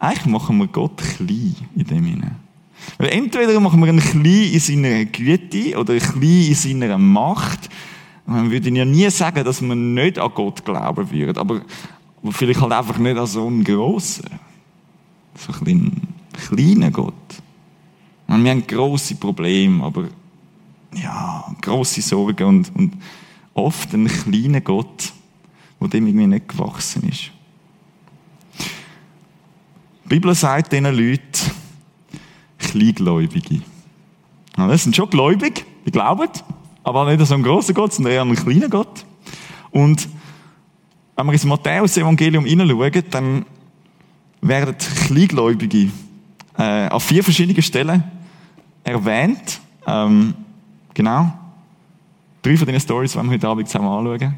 eigentlich 0.00 0.26
machen 0.26 0.58
wir 0.58 0.66
Gott 0.66 0.96
klein 0.96 1.54
in 1.76 1.84
dem 1.84 2.04
Sinne. 2.04 2.36
Weil 2.98 3.10
entweder 3.10 3.60
machen 3.60 3.80
wir 3.80 3.92
ihn 3.92 4.00
klein 4.00 4.24
in 4.24 4.58
seiner 4.58 5.04
Güte 5.04 5.78
oder 5.78 5.96
klein 5.98 6.22
in 6.22 6.54
seiner 6.54 6.98
Macht. 6.98 7.68
Man 8.26 8.50
würde 8.50 8.70
ja 8.70 8.84
nie 8.84 9.10
sagen, 9.10 9.44
dass 9.44 9.60
man 9.60 9.94
nicht 9.94 10.18
an 10.18 10.30
Gott 10.34 10.64
glauben 10.64 11.10
würde, 11.10 11.38
aber, 11.38 11.60
vielleicht 12.30 12.60
halt 12.60 12.72
einfach 12.72 12.98
nicht 12.98 13.18
an 13.18 13.26
so 13.26 13.46
einen 13.46 13.62
grossen, 13.62 14.24
so 15.36 15.52
einen 15.64 16.08
kleinen 16.32 16.92
Gott. 16.92 17.14
Man, 18.26 18.44
wir 18.44 18.52
haben 18.52 18.66
grosse 18.66 19.16
Probleme, 19.16 19.84
aber 19.84 20.08
ja, 20.94 21.54
grosse 21.60 22.00
Sorgen 22.02 22.46
und, 22.46 22.76
und 22.76 22.94
oft 23.54 23.92
einen 23.92 24.08
kleinen 24.08 24.64
Gott, 24.64 25.12
der 25.80 25.88
dem 25.88 26.06
irgendwie 26.06 26.26
nicht 26.26 26.48
gewachsen 26.48 27.08
ist. 27.08 27.32
Die 30.10 30.16
Bibel 30.16 30.34
sagt 30.34 30.72
diesen 30.72 30.86
Leuten, 30.86 31.52
Kleingläubige. 32.58 33.62
Das 34.56 34.82
sind 34.82 34.96
schon 34.96 35.08
gläubig, 35.08 35.64
die 35.86 35.92
glauben, 35.92 36.28
aber 36.82 37.04
nicht 37.04 37.24
so 37.24 37.34
einen 37.34 37.44
grossen 37.44 37.76
Gott, 37.76 37.92
sondern 37.92 38.14
eher 38.14 38.22
einen 38.22 38.34
kleinen 38.34 38.68
Gott. 38.68 39.06
Und 39.70 40.08
wenn 41.14 41.26
wir 41.26 41.32
ins 41.32 41.44
Matthäus-Evangelium 41.44 42.44
hineinschauen, 42.44 43.04
dann 43.12 43.46
werden 44.40 44.74
Kleingläubige 45.06 45.92
äh, 46.58 46.62
an 46.62 46.98
vier 46.98 47.22
verschiedenen 47.22 47.62
Stellen 47.62 48.02
erwähnt. 48.82 49.60
Ähm, 49.86 50.34
genau. 50.92 51.32
Drei 52.42 52.56
von 52.56 52.66
diesen 52.66 52.80
Stories 52.80 53.14
wollen 53.14 53.28
wir 53.28 53.34
heute 53.34 53.48
Abend 53.48 53.68
zusammen 53.68 54.08
anschauen. 54.08 54.34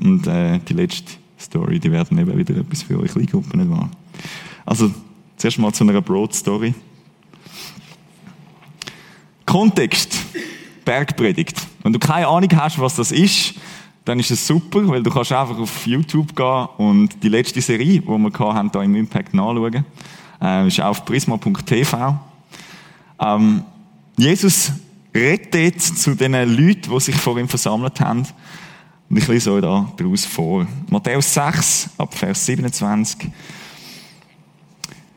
Und 0.00 0.28
äh, 0.28 0.60
die 0.60 0.74
letzte 0.74 1.21
Story, 1.42 1.78
die 1.78 1.90
werden 1.90 2.18
eben 2.18 2.36
wieder 2.36 2.56
etwas 2.56 2.82
für 2.82 2.96
eure 2.96 3.08
Kleingruppen, 3.08 3.68
nicht? 3.68 3.88
Also, 4.64 4.90
zuerst 5.36 5.58
mal 5.58 5.72
zu 5.72 5.84
einer 5.84 6.00
Broad-Story. 6.00 6.74
Kontext. 9.44 10.16
Bergpredigt. 10.84 11.60
Wenn 11.82 11.92
du 11.92 11.98
keine 11.98 12.26
Ahnung 12.26 12.48
hast, 12.56 12.78
was 12.78 12.96
das 12.96 13.12
ist, 13.12 13.54
dann 14.04 14.18
ist 14.18 14.30
es 14.30 14.46
super, 14.46 14.86
weil 14.88 15.02
du 15.02 15.10
kannst 15.10 15.32
einfach 15.32 15.58
auf 15.58 15.86
YouTube 15.86 16.34
gehen 16.34 16.68
und 16.78 17.22
die 17.22 17.28
letzte 17.28 17.60
Serie, 17.60 18.00
die 18.00 18.06
wir 18.06 18.38
haben, 18.38 18.70
hier 18.72 18.82
im 18.82 18.96
Impact 18.96 19.34
nachschauen. 19.34 19.84
Äh, 20.40 20.66
ist 20.66 20.80
auf 20.80 21.04
prisma.tv. 21.04 22.18
Ähm, 23.20 23.62
Jesus 24.16 24.72
redet 25.14 25.80
zu 25.80 26.14
den 26.16 26.32
Leuten, 26.32 26.90
die 26.90 27.00
sich 27.00 27.14
vor 27.14 27.38
ihm 27.38 27.48
versammelt 27.48 28.00
haben. 28.00 28.26
Und 29.12 29.18
ich 29.18 29.28
lese 29.28 29.52
euch 29.52 29.60
da 29.60 29.92
daraus 29.98 30.24
vor. 30.24 30.66
Matthäus 30.88 31.34
6, 31.34 31.90
ab 31.98 32.14
Vers 32.14 32.46
27. 32.46 33.30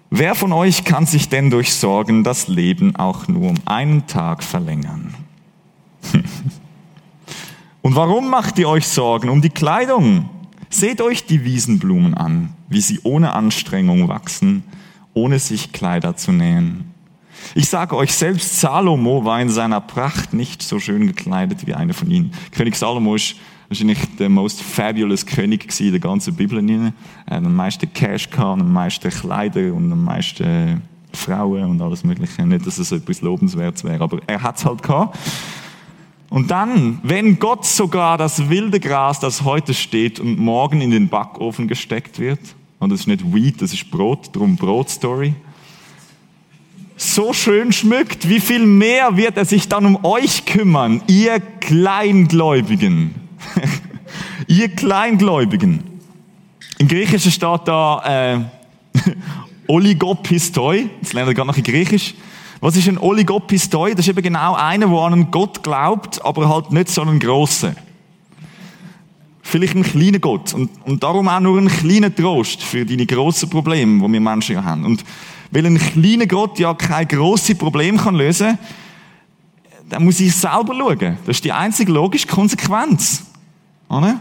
Wer 0.10 0.36
von 0.36 0.52
euch 0.52 0.84
kann 0.84 1.06
sich 1.06 1.30
denn 1.30 1.50
durch 1.50 1.74
Sorgen 1.74 2.25
das 2.25 2.50
Leben 2.50 2.98
auch 2.98 3.30
nur 3.30 3.52
um 3.52 3.56
einen 3.64 4.06
Tag 4.06 4.44
verlängern? 4.44 5.16
Und 7.82 7.96
warum 7.96 8.30
macht 8.30 8.60
ihr 8.60 8.68
euch 8.68 8.86
Sorgen 8.86 9.30
um 9.30 9.42
die 9.42 9.50
Kleidung? 9.50 10.30
Seht 10.70 11.00
euch 11.00 11.25
die 11.25 11.46
Wiesenblumen 11.46 12.16
an, 12.16 12.54
wie 12.68 12.82
sie 12.82 13.00
ohne 13.04 13.32
Anstrengung 13.32 14.10
wachsen, 14.10 14.64
ohne 15.14 15.40
sich 15.40 15.72
Kleider 15.72 16.18
zu 16.18 16.34
nähen. 16.34 16.92
Ich 17.54 17.70
sage 17.70 17.96
euch, 17.96 18.14
selbst 18.14 18.60
Salomo 18.60 19.24
war 19.24 19.40
in 19.40 19.50
seiner 19.50 19.80
Pracht 19.80 20.34
nicht 20.34 20.64
so 20.64 20.82
schön 20.82 21.08
gekleidet 21.08 21.66
wie 21.66 21.74
einer 21.74 21.94
von 21.94 22.12
ihnen. 22.12 22.34
König 22.52 22.75
Salomo 22.75 23.16
ist 23.16 23.36
wahrscheinlich 23.67 24.00
der 24.17 24.29
most 24.29 24.62
fabulous 24.62 25.25
König 25.25 25.79
in 25.79 25.91
der 25.91 26.00
ganzen 26.00 26.36
Bibel. 26.36 26.57
Er 26.69 26.86
hat 27.38 27.45
am 27.45 27.55
meisten 27.55 27.91
Cash 27.93 28.29
gehabt, 28.29 28.62
am 28.62 28.72
meisten 28.72 29.10
Kleider 29.10 29.74
und 29.74 29.91
am 29.91 30.03
meisten 30.03 30.81
Frauen 31.13 31.63
und 31.63 31.81
alles 31.81 32.03
Mögliche. 32.03 32.45
Nicht, 32.45 32.65
dass 32.65 32.77
es 32.77 32.91
etwas 32.91 33.22
Lobenswertes 33.22 33.84
wäre, 33.84 34.03
aber 34.03 34.19
er 34.27 34.41
hat 34.41 34.57
es 34.57 34.65
halt 34.65 34.84
gehabt. 34.84 35.17
Und 36.29 36.51
dann, 36.51 37.00
wenn 37.03 37.39
Gott 37.39 37.65
sogar 37.65 38.17
das 38.17 38.50
wilde 38.50 38.79
Gras, 38.79 39.19
das 39.19 39.43
heute 39.43 39.74
steht 39.74 40.19
und 40.19 40.38
morgen 40.38 40.81
in 40.81 40.91
den 40.91 41.07
Backofen 41.07 41.67
gesteckt 41.67 42.19
wird, 42.19 42.39
und 42.79 42.91
das 42.91 43.01
ist 43.01 43.07
nicht 43.07 43.34
Wheat, 43.34 43.62
das 43.62 43.74
ist 43.74 43.89
Brot, 43.89 44.36
drum 44.36 44.55
Brotstory, 44.55 45.34
so 46.98 47.34
schön 47.34 47.72
schmückt, 47.72 48.27
wie 48.29 48.39
viel 48.39 48.65
mehr 48.65 49.17
wird 49.17 49.38
er 49.38 49.45
sich 49.45 49.67
dann 49.67 49.86
um 49.86 50.03
euch 50.03 50.45
kümmern, 50.45 51.01
ihr 51.07 51.39
Kleingläubigen. 51.39 53.25
Ihr 54.48 54.70
Kleingläubigen. 54.70 55.84
Im 56.78 56.88
Griechischen 56.88 57.32
steht 57.32 57.62
da 57.66 58.36
äh, 58.36 58.40
Oligopistoi. 59.68 60.90
Jetzt 61.02 61.14
lernen 61.14 61.30
wir 61.30 61.34
gerade 61.34 61.48
noch 61.48 61.58
in 61.58 61.64
Griechisch. 61.64 62.14
Was 62.62 62.75
ist 62.75 62.88
ein 62.88 62.98
Oligopistoi? 62.98 63.92
Das 63.92 64.02
ist 64.02 64.10
eben 64.10 64.24
genau 64.24 64.56
einer, 64.56 64.88
der 64.88 64.98
an 64.98 65.14
einen 65.14 65.32
Gott 65.32 65.64
glaubt, 65.64 66.24
aber 66.24 66.50
halt 66.50 66.72
nicht 66.72 66.90
so 66.90 67.02
einen 67.02 67.20
grossen. 67.20 67.75
Vielleicht 69.42 69.75
einen 69.75 69.84
kleinen 69.84 70.20
Gott. 70.20 70.54
Und, 70.54 70.70
und 70.86 71.04
darum 71.04 71.28
auch 71.28 71.40
nur 71.40 71.58
einen 71.58 71.68
kleinen 71.68 72.16
Trost 72.16 72.64
für 72.64 72.86
deine 72.86 73.06
grossen 73.06 73.50
Probleme, 73.50 74.06
die 74.06 74.14
wir 74.14 74.20
Menschen 74.20 74.56
ja 74.56 74.64
haben. 74.64 74.86
Und 74.86 75.04
weil 75.52 75.66
ein 75.66 75.78
kleiner 75.78 76.25
Gott 76.25 76.60
ja 76.60 76.74
kein 76.74 77.08
grosses 77.08 77.58
Problem 77.58 77.98
kann 77.98 78.16
lösen 78.16 78.58
kann, 78.58 78.58
dann 79.90 80.04
muss 80.04 80.20
ich 80.20 80.36
selber 80.36 80.74
schauen. 80.75 81.18
Das 81.25 81.38
ist 81.38 81.46
die 81.46 81.52
einzige 81.52 81.92
logische 81.92 82.28
Konsequenz. 82.28 83.24
Oder? 83.89 84.20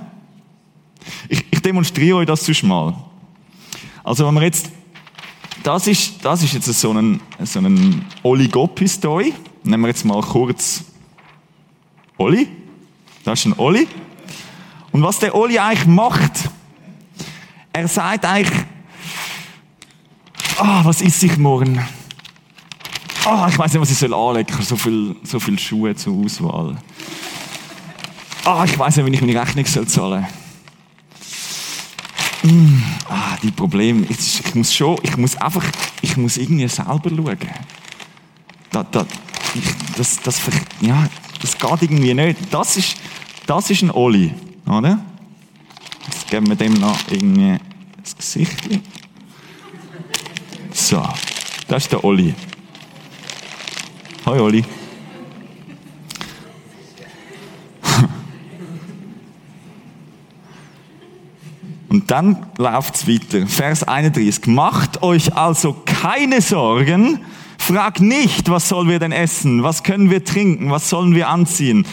Ich, 1.28 1.44
ich 1.50 1.60
demonstriere 1.60 2.18
euch 2.18 2.26
das 2.26 2.44
sonst 2.44 2.62
mal. 2.62 2.94
Also 4.02 4.26
wenn 4.26 4.34
wir 4.34 4.42
jetzt, 4.42 4.70
das 5.62 5.86
ist, 5.86 6.24
das 6.24 6.42
ist 6.42 6.52
jetzt 6.52 6.66
so 6.66 6.92
ein, 6.92 7.20
so 7.42 7.58
ein 7.58 8.04
Oligopistoi. 8.22 9.32
Nehmen 9.62 9.82
wir 9.82 9.88
jetzt 9.88 10.04
mal 10.04 10.20
kurz 10.20 10.84
Oli. 12.18 12.48
Das 13.24 13.40
ist 13.40 13.46
ein 13.46 13.54
Oli. 13.54 13.88
Und 14.92 15.02
was 15.02 15.18
der 15.18 15.34
Oli 15.34 15.58
eigentlich 15.58 15.86
macht, 15.86 16.50
er 17.72 17.88
sagt 17.88 18.24
eigentlich, 18.24 18.64
ah, 20.58 20.82
oh, 20.82 20.84
was 20.84 21.00
ist 21.00 21.18
sich 21.18 21.36
morgen? 21.36 21.78
Ah, 23.24 23.44
oh, 23.44 23.48
ich 23.48 23.58
weiß 23.58 23.72
nicht, 23.72 23.80
was 23.80 23.90
ich 23.90 23.98
soll 23.98 24.12
anlegen. 24.12 24.54
So 24.62 24.76
viel, 24.76 25.16
so 25.24 25.40
viel 25.40 25.58
Schuhe 25.58 25.96
zur 25.96 26.14
Auswahl. 26.24 26.76
Ah, 28.46 28.60
oh, 28.60 28.64
ich 28.64 28.78
weiß 28.78 28.98
nicht, 28.98 29.06
wie 29.06 29.14
ich 29.14 29.20
meine 29.22 29.40
Rechnung 29.40 29.64
soll 29.64 29.88
zahlen. 29.88 30.26
Mm, 32.42 32.82
ah, 33.08 33.38
die 33.42 33.50
Probleme. 33.50 34.06
Ich, 34.10 34.54
muss 34.54 34.74
schon, 34.74 34.98
ich 35.02 35.16
muss 35.16 35.34
einfach, 35.36 35.64
ich 36.02 36.14
muss 36.18 36.36
irgendwie 36.36 36.68
selber 36.68 37.08
schauen. 37.08 37.38
Da, 38.70 38.82
da, 38.82 39.06
ich, 39.54 39.64
das, 39.96 40.20
das, 40.20 40.42
ja, 40.82 41.08
das 41.40 41.56
geht 41.56 41.82
irgendwie 41.82 42.12
nicht. 42.12 42.38
Das 42.50 42.76
ist, 42.76 42.96
das 43.46 43.70
ist 43.70 43.80
ein 43.80 43.90
Oli, 43.90 44.34
oder? 44.66 44.98
Jetzt 46.06 46.28
geben 46.28 46.46
wir 46.48 46.56
dem 46.56 46.74
noch 46.74 46.98
irgendwie 47.10 47.56
das 48.02 48.14
Gesicht. 48.14 48.58
So, 50.70 51.02
das 51.66 51.84
ist 51.84 51.92
der 51.92 52.04
Oli. 52.04 52.34
Hoi 54.26 54.38
Oli. 54.38 54.64
Dann 62.14 62.46
läuft's 62.58 63.08
weiter. 63.08 63.44
Vers 63.48 63.82
31. 63.82 64.46
Macht 64.46 65.02
euch 65.02 65.36
also 65.36 65.74
keine 65.84 66.40
Sorgen. 66.42 67.18
Fragt 67.58 67.98
nicht, 67.98 68.48
was 68.48 68.68
sollen 68.68 68.88
wir 68.88 69.00
denn 69.00 69.10
essen? 69.10 69.64
Was 69.64 69.82
können 69.82 70.10
wir 70.10 70.24
trinken? 70.24 70.70
Was 70.70 70.88
sollen 70.88 71.16
wir 71.16 71.28
anziehen? 71.28 71.84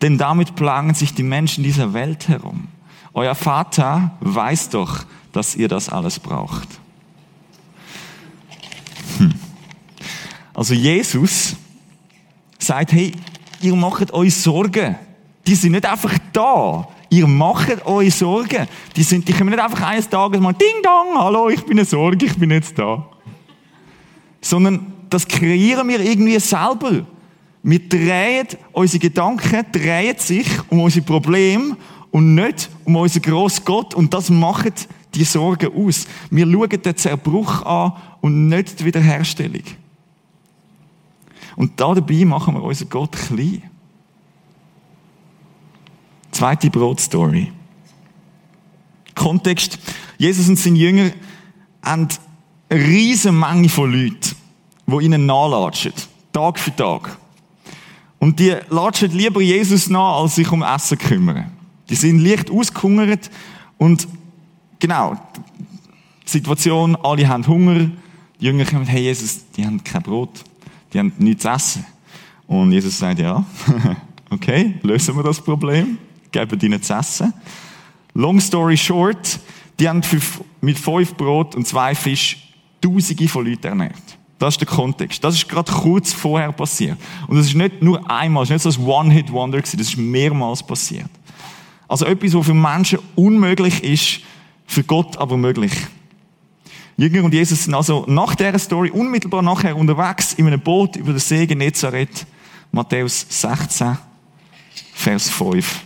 Denn 0.00 0.16
damit 0.16 0.54
plagen 0.54 0.94
sich 0.94 1.12
die 1.12 1.24
Menschen 1.24 1.64
dieser 1.64 1.92
Welt 1.92 2.28
herum. 2.28 2.68
Euer 3.14 3.34
Vater 3.34 4.12
weiß 4.20 4.70
doch, 4.70 5.06
dass 5.32 5.56
ihr 5.56 5.66
das 5.66 5.88
alles 5.88 6.20
braucht. 6.20 6.68
Hm. 9.18 9.34
Also 10.54 10.74
Jesus 10.74 11.56
sagt, 12.60 12.92
hey, 12.92 13.10
ihr 13.60 13.74
macht 13.74 14.12
euch 14.12 14.36
Sorgen. 14.36 14.94
Die 15.48 15.56
sind 15.56 15.72
nicht 15.72 15.84
einfach 15.84 16.16
da. 16.32 16.86
Ihr 17.14 17.28
macht 17.28 17.86
euch 17.86 18.12
Sorgen. 18.12 18.66
Die, 18.96 19.04
sind, 19.04 19.28
die 19.28 19.32
kommen 19.32 19.50
nicht 19.50 19.62
einfach 19.62 19.82
eines 19.82 20.08
Tages 20.08 20.40
mal, 20.40 20.52
ding 20.52 20.82
dong, 20.82 21.16
hallo, 21.16 21.48
ich 21.48 21.62
bin 21.62 21.78
eine 21.78 21.84
Sorge, 21.84 22.26
ich 22.26 22.36
bin 22.36 22.50
jetzt 22.50 22.76
da. 22.76 23.06
Sondern 24.40 24.92
das 25.10 25.28
kreieren 25.28 25.86
wir 25.86 26.00
irgendwie 26.00 26.40
selber. 26.40 27.06
Wir 27.62 27.88
drehen, 27.88 28.48
unsere 28.72 28.98
Gedanken 28.98 29.64
drehen 29.70 30.18
sich 30.18 30.48
um 30.70 30.80
unsere 30.80 31.06
Probleme 31.06 31.76
und 32.10 32.34
nicht 32.34 32.68
um 32.84 32.96
unseren 32.96 33.22
grossen 33.22 33.64
Gott. 33.64 33.94
Und 33.94 34.12
das 34.12 34.28
macht 34.28 34.88
die 35.14 35.22
Sorgen 35.22 35.72
aus. 35.72 36.08
Wir 36.30 36.50
schauen 36.50 36.68
den 36.68 36.96
Zerbruch 36.96 37.64
an 37.64 37.92
und 38.22 38.48
nicht 38.48 38.80
die 38.80 38.86
Wiederherstellung. 38.86 39.62
Und 41.54 41.80
da 41.80 41.94
dabei 41.94 42.24
machen 42.24 42.54
wir 42.54 42.62
unseren 42.64 42.88
Gott 42.88 43.12
klein. 43.12 43.62
Zweite 46.44 46.68
Brotstory. 46.68 47.50
Kontext. 49.14 49.78
Jesus 50.18 50.46
und 50.46 50.58
seine 50.58 50.76
Jünger 50.76 51.10
haben 51.82 52.08
eine 52.68 52.84
riesige 52.84 53.32
Menge 53.32 53.70
von 53.70 53.90
Leuten, 53.90 54.36
die 54.86 55.04
ihnen 55.06 55.24
nachlatschen. 55.24 55.94
Tag 56.34 56.58
für 56.58 56.76
Tag. 56.76 57.16
Und 58.18 58.40
die 58.40 58.54
latschen 58.68 59.12
lieber 59.12 59.40
Jesus 59.40 59.88
nach, 59.88 60.20
als 60.20 60.34
sich 60.34 60.52
um 60.52 60.62
Essen 60.62 60.98
kümmern. 60.98 61.50
Die 61.88 61.94
sind 61.94 62.20
leicht 62.20 62.50
ausgehungert 62.50 63.30
und 63.78 64.06
genau, 64.78 65.16
die 66.26 66.30
Situation, 66.30 66.94
alle 66.96 67.26
haben 67.26 67.46
Hunger. 67.46 67.90
Die 68.38 68.44
Jünger 68.44 68.66
kommen, 68.66 68.84
hey 68.84 69.04
Jesus, 69.04 69.50
die 69.56 69.64
haben 69.64 69.82
kein 69.82 70.02
Brot 70.02 70.44
die 70.92 70.98
haben 70.98 71.14
nichts 71.16 71.44
zu 71.44 71.48
essen. 71.48 71.86
Und 72.46 72.70
Jesus 72.70 72.98
sagt, 72.98 73.18
ja, 73.18 73.42
okay, 74.30 74.74
lösen 74.82 75.16
wir 75.16 75.22
das 75.22 75.40
Problem, 75.40 75.96
geben 76.34 76.60
ihnen 76.60 76.82
zu 76.82 76.92
essen. 76.92 77.32
Long 78.12 78.40
story 78.40 78.76
short, 78.76 79.38
die 79.78 79.88
haben 79.88 80.02
mit 80.60 80.78
fünf 80.78 81.14
Brot 81.14 81.54
und 81.54 81.66
zwei 81.66 81.94
Fisch 81.94 82.38
Tausende 82.80 83.28
von 83.28 83.46
Leuten 83.46 83.66
ernährt. 83.66 84.18
Das 84.38 84.54
ist 84.54 84.60
der 84.60 84.68
Kontext. 84.68 85.24
Das 85.24 85.34
ist 85.34 85.48
gerade 85.48 85.72
kurz 85.72 86.12
vorher 86.12 86.52
passiert. 86.52 86.98
Und 87.28 87.38
das 87.38 87.46
ist 87.46 87.54
nicht 87.54 87.80
nur 87.80 88.10
einmal, 88.10 88.42
das 88.42 88.50
ist 88.50 88.66
nicht 88.66 88.74
so 88.74 88.82
ein 88.82 88.86
One-Hit-Wonder 88.86 89.60
das 89.60 89.72
ist 89.72 89.96
mehrmals 89.96 90.62
passiert. 90.62 91.08
Also 91.88 92.04
etwas, 92.04 92.34
was 92.34 92.46
für 92.46 92.54
Menschen 92.54 92.98
unmöglich 93.14 93.82
ist, 93.82 94.20
für 94.66 94.82
Gott 94.82 95.16
aber 95.16 95.36
möglich. 95.36 95.72
Jünger 96.96 97.24
und 97.24 97.32
Jesus 97.32 97.64
sind 97.64 97.74
also 97.74 98.04
nach 98.06 98.34
dieser 98.34 98.58
Story 98.58 98.90
unmittelbar 98.90 99.42
nachher 99.42 99.76
unterwegs 99.76 100.34
in 100.34 100.46
einem 100.46 100.60
Boot 100.60 100.96
über 100.96 101.12
den 101.12 101.18
See 101.20 101.46
Genezareth. 101.46 102.26
Matthäus 102.70 103.26
16, 103.28 103.96
Vers 104.94 105.30
5. 105.30 105.80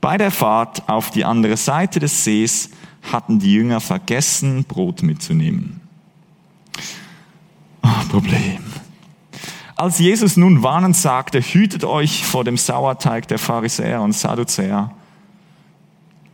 Bei 0.00 0.16
der 0.16 0.30
Fahrt 0.30 0.88
auf 0.88 1.10
die 1.10 1.24
andere 1.24 1.56
Seite 1.56 2.00
des 2.00 2.24
Sees 2.24 2.70
hatten 3.12 3.38
die 3.38 3.52
Jünger 3.52 3.80
vergessen, 3.80 4.64
Brot 4.64 5.02
mitzunehmen. 5.02 5.80
Oh, 7.82 8.08
Problem. 8.08 8.58
Als 9.76 9.98
Jesus 9.98 10.36
nun 10.36 10.62
warnend 10.62 10.96
sagte, 10.96 11.40
hütet 11.40 11.84
euch 11.84 12.26
vor 12.26 12.44
dem 12.44 12.58
Sauerteig 12.58 13.28
der 13.28 13.38
Pharisäer 13.38 14.02
und 14.02 14.12
Sadduzäer, 14.12 14.90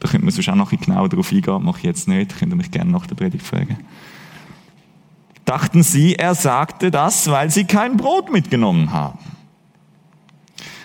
da 0.01 0.09
könnte 0.09 0.25
man 0.25 0.35
sonst 0.35 0.49
auch 0.49 0.57
noch 0.57 0.73
ein 0.73 0.81
genauer 0.81 1.09
darauf 1.09 1.33
eingehen, 1.33 1.63
mache 1.63 1.79
ich 1.79 1.85
jetzt 1.85 2.09
nicht, 2.09 2.37
könnt 2.37 2.53
ihr 2.53 2.57
mich 2.57 2.71
gerne 2.71 2.91
nach 2.91 3.07
der 3.07 3.15
Predigt 3.15 3.47
fragen. 3.47 3.79
Dachten 5.45 5.85
sie, 5.85 6.17
er 6.17 6.35
sagte 6.35 6.91
das, 6.91 7.31
weil 7.31 7.51
sie 7.51 7.65
kein 7.65 7.97
Brot 7.97 8.33
mitgenommen 8.33 8.93
haben. 8.93 9.21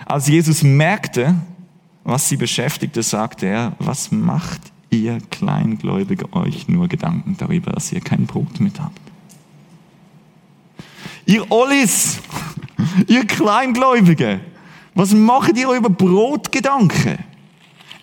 Als 0.06 0.28
Jesus 0.28 0.62
merkte, 0.62 1.36
was 2.04 2.28
sie 2.28 2.38
beschäftigte, 2.38 3.04
sagte 3.04 3.46
er, 3.46 3.74
was 3.80 4.12
macht 4.12 4.62
ihr 4.90 5.20
Kleingläubige 5.30 6.32
euch 6.34 6.68
nur 6.68 6.88
Gedanken 6.88 7.36
darüber, 7.38 7.72
dass 7.72 7.92
ihr 7.92 8.02
kein 8.02 8.26
Brot 8.26 8.60
mit 8.60 8.80
habt? 8.80 9.00
Ihr 11.26 11.50
Ollis, 11.52 12.20
ihr 13.08 13.26
Kleingläubige, 13.26 14.42
was 14.96 15.14
macht 15.14 15.58
ihr 15.58 15.70
über 15.72 15.90
Brot 15.90 16.52
Gedanken? 16.52 17.20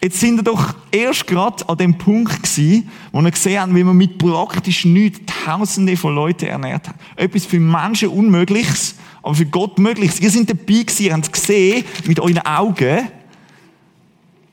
Jetzt 0.00 0.20
sind 0.20 0.36
wir 0.36 0.44
doch 0.44 0.74
erst 0.92 1.26
gerade 1.26 1.68
an 1.68 1.76
dem 1.76 1.98
Punkt 1.98 2.42
gewesen, 2.42 2.88
wo 3.10 3.20
wir 3.20 3.32
gesehen 3.32 3.60
haben, 3.60 3.74
wie 3.74 3.82
man 3.82 3.96
mit 3.96 4.16
praktisch 4.16 4.84
nichts 4.84 5.20
Tausende 5.44 5.96
von 5.96 6.14
Leuten 6.14 6.46
ernährt 6.46 6.88
hat. 6.88 6.94
Etwas 7.16 7.46
für 7.46 7.58
Menschen 7.58 8.08
Unmögliches, 8.08 8.94
aber 9.22 9.34
für 9.34 9.46
Gott 9.46 9.78
Mögliches. 9.78 10.20
Ihr 10.20 10.30
seid 10.30 10.50
dabei 10.50 10.82
gewesen, 10.82 11.02
ihr 11.02 11.12
habt 11.12 11.24
es 11.24 11.32
gesehen 11.32 11.84
mit 12.06 12.20
euren 12.20 12.38
Augen. 12.38 13.08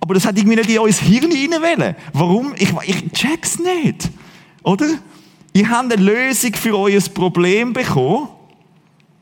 Aber 0.05 0.13
das 0.13 0.23
hat 0.27 0.37
irgendwie 0.37 0.57
nicht 0.57 0.69
in 0.69 0.77
euer 0.77 0.91
Hirn 0.91 1.31
reinwählen. 1.31 1.95
Warum? 2.13 2.53
Ich, 2.57 2.71
ich 2.85 3.11
check's 3.11 3.57
nicht. 3.57 4.11
Oder? 4.61 4.85
Ihr 5.51 5.67
habt 5.67 5.91
eine 5.91 5.95
Lösung 5.95 6.53
für 6.53 6.77
euer 6.77 7.01
Problem 7.11 7.73
bekommen. 7.73 8.27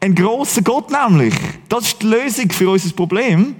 Ein 0.01 0.13
grosser 0.13 0.61
Gott 0.61 0.91
nämlich. 0.91 1.33
Das 1.69 1.85
ist 1.85 2.01
die 2.01 2.07
Lösung 2.07 2.51
für 2.51 2.69
unser 2.69 2.93
Problem. 2.93 3.55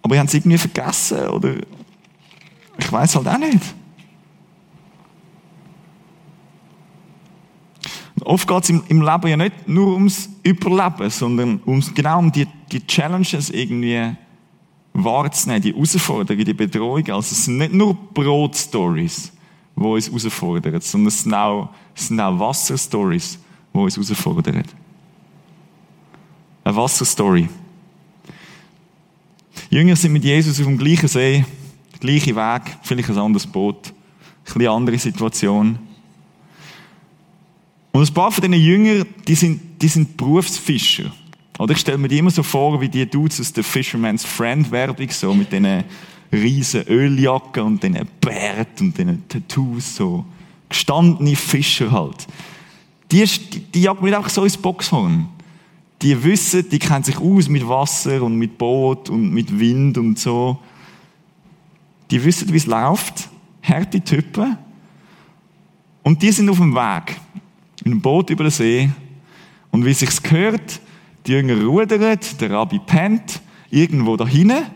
Aber 0.00 0.14
ich 0.14 0.18
habe 0.20 0.28
es 0.28 0.32
irgendwie 0.32 0.56
vergessen 0.56 1.28
oder 1.28 1.54
ich 2.78 2.90
weiß 2.90 3.16
halt 3.16 3.28
auch 3.28 3.38
nicht. 3.38 3.60
oft 8.24 8.48
geht 8.48 8.62
es 8.62 8.70
im, 8.70 8.82
im, 8.88 9.02
Leben 9.02 9.28
ja 9.28 9.36
nicht 9.36 9.68
nur 9.68 9.92
ums 9.92 10.30
Überleben, 10.42 11.10
sondern 11.10 11.60
ums, 11.66 11.92
genau 11.92 12.20
um 12.20 12.32
die, 12.32 12.46
die 12.72 12.86
Challenges 12.86 13.50
irgendwie 13.50 14.16
wahrzunehmen, 14.94 15.60
die 15.60 15.72
Herausforderungen, 15.72 16.44
die 16.44 16.54
Bedrohungen. 16.54 17.10
Also 17.10 17.32
es 17.32 17.44
sind 17.44 17.58
nicht 17.58 17.74
nur 17.74 17.94
Brot-Stories, 17.94 19.32
die 19.76 19.82
uns 19.82 20.06
herausfordern, 20.06 20.80
sondern 20.80 21.08
es 21.08 21.22
sind 21.22 21.34
auch, 21.34 21.68
es 21.94 22.08
sind 22.08 22.20
auch 22.20 22.38
Wasser-Stories, 22.38 23.38
die 23.74 23.78
uns 23.78 23.96
herausfordern. 23.96 24.64
Eine 26.64 26.76
Wasserstory. 26.76 27.48
Die 29.70 29.74
Jünger 29.74 29.96
sind 29.96 30.12
mit 30.12 30.24
Jesus 30.24 30.58
auf 30.58 30.66
dem 30.66 30.78
gleichen 30.78 31.08
See, 31.08 31.44
gleiche 32.00 32.34
Weg, 32.34 32.62
vielleicht 32.82 33.10
ein 33.10 33.18
anderes 33.18 33.46
Boot, 33.46 33.92
eine 34.46 34.54
bisschen 34.54 34.68
andere 34.68 34.98
Situation. 34.98 35.78
Und 37.92 38.08
ein 38.08 38.14
paar 38.14 38.32
von 38.32 38.42
diesen 38.42 38.64
Jüngern, 38.64 39.06
die 39.28 39.34
sind, 39.34 39.82
die 39.82 39.88
sind 39.88 40.16
Berufsfischer. 40.16 41.12
Oder 41.58 41.72
ich 41.72 41.80
stelle 41.80 41.98
mir 41.98 42.08
die 42.08 42.18
immer 42.18 42.30
so 42.30 42.42
vor, 42.42 42.80
wie 42.80 42.88
die 42.88 43.08
Dudes 43.08 43.40
aus 43.40 43.52
der 43.52 43.64
Fisherman's 43.64 44.24
Friend 44.24 44.70
Werbung, 44.70 45.10
so 45.10 45.32
mit 45.34 45.52
diesen 45.52 45.84
riesen 46.32 46.82
Öljacken 46.88 47.62
und 47.62 47.82
diesen 47.82 48.08
Bärt 48.20 48.80
und 48.80 48.96
diesen 48.96 49.28
Tattoos, 49.28 49.96
so. 49.96 50.24
Gestandene 50.68 51.36
Fischer 51.36 51.92
halt. 51.92 52.26
Die, 53.12 53.24
die, 53.24 53.60
die 53.60 53.82
jagen 53.82 54.04
nicht 54.04 54.14
einfach 54.14 54.30
so 54.30 54.42
ins 54.42 54.56
Boxhorn. 54.56 55.28
Die 56.02 56.22
wissen, 56.24 56.68
die 56.68 56.78
kennen 56.78 57.04
sich 57.04 57.18
aus 57.18 57.48
mit 57.48 57.66
Wasser 57.66 58.22
und 58.22 58.36
mit 58.36 58.58
Boot 58.58 59.08
und 59.08 59.32
mit 59.32 59.56
Wind 59.56 59.96
und 59.96 60.18
so. 60.18 60.58
Die 62.10 62.22
wissen, 62.22 62.52
wie 62.52 62.56
es 62.56 62.66
läuft. 62.66 63.28
Harte 63.62 64.00
Typen. 64.00 64.58
Und 66.02 66.20
die 66.20 66.32
sind 66.32 66.50
auf 66.50 66.58
dem 66.58 66.74
Weg. 66.74 67.16
In 67.84 67.92
einem 67.92 68.00
Boot 68.00 68.30
über 68.30 68.44
den 68.44 68.50
See. 68.50 68.90
Und 69.70 69.84
wie 69.84 69.94
sich's 69.94 70.22
gehört, 70.22 70.80
die 71.26 71.32
Jünger 71.32 71.62
rudern, 71.64 72.18
der 72.40 72.50
Rabbi 72.50 72.78
pennt, 72.78 73.40
irgendwo 73.70 74.16
da 74.16 74.26
hinten, 74.26 74.66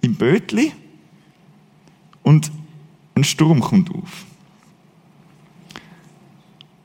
im 0.00 0.14
Bötli. 0.14 0.72
Und 2.22 2.50
ein 3.14 3.24
Sturm 3.24 3.60
kommt 3.60 3.90
auf. 3.94 4.24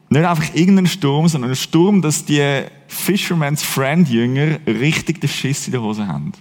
Nicht 0.10 0.26
einfach 0.26 0.56
irgendein 0.56 0.88
Sturm, 0.88 1.28
sondern 1.28 1.52
ein 1.52 1.56
Sturm, 1.56 2.02
dass 2.02 2.26
die 2.26 2.64
Fisherman's 2.88 3.62
Friend 3.62 4.10
Jünger 4.10 4.60
richtig 4.66 5.22
den 5.22 5.30
Schiss 5.30 5.68
in 5.68 5.72
der 5.72 5.82
Hose 5.82 6.08
haben. 6.08 6.32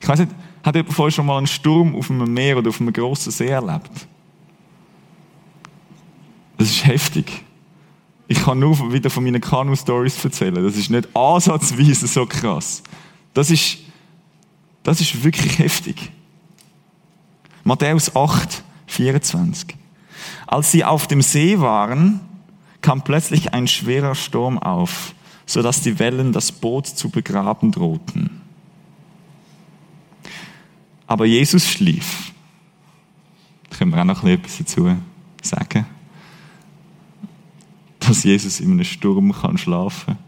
Ich 0.00 0.06
weiß 0.06 0.20
nicht, 0.20 0.32
hat 0.62 0.74
jemand 0.74 0.94
vorher 0.94 1.10
schon 1.10 1.26
mal 1.26 1.38
einen 1.38 1.46
Sturm 1.46 1.96
auf 1.96 2.10
einem 2.10 2.32
Meer 2.32 2.58
oder 2.58 2.68
auf 2.68 2.80
einem 2.80 2.92
grossen 2.92 3.32
See 3.32 3.48
erlebt? 3.48 3.90
Das 6.58 6.68
ist 6.68 6.86
heftig. 6.86 7.44
Ich 8.26 8.42
kann 8.42 8.58
nur 8.58 8.92
wieder 8.92 9.10
von 9.10 9.24
meinen 9.24 9.40
Kanu-Stories 9.40 10.24
erzählen. 10.24 10.54
Das 10.54 10.76
ist 10.76 10.90
nicht 10.90 11.14
ansatzweise 11.14 12.06
so 12.06 12.26
krass. 12.26 12.82
Das 13.34 13.50
ist, 13.50 13.78
das 14.82 15.00
ist 15.00 15.22
wirklich 15.22 15.58
heftig. 15.58 16.10
Matthäus 17.64 18.14
8, 18.14 18.62
24. 18.86 19.76
Als 20.46 20.72
sie 20.72 20.84
auf 20.84 21.06
dem 21.06 21.22
See 21.22 21.60
waren, 21.60 22.20
kam 22.80 23.02
plötzlich 23.02 23.52
ein 23.52 23.66
schwerer 23.66 24.14
Sturm 24.14 24.58
auf, 24.58 25.14
so 25.46 25.62
dass 25.62 25.82
die 25.82 25.98
Wellen 25.98 26.32
das 26.32 26.52
Boot 26.52 26.86
zu 26.86 27.10
begraben 27.10 27.72
drohten. 27.72 28.42
Aber 31.06 31.26
Jesus 31.26 31.66
schlief. 31.66 32.32
Da 33.68 33.76
können 33.76 33.92
wir 33.92 34.00
auch 34.00 34.04
noch 34.04 34.24
etwas 34.24 34.58
dazu 34.58 34.96
sagen 35.42 35.86
dass 38.14 38.22
Jesus 38.22 38.60
in 38.60 38.70
einem 38.70 38.84
Sturm 38.84 39.32
kann 39.32 39.58
schlafen 39.58 40.14
kann. 40.14 40.18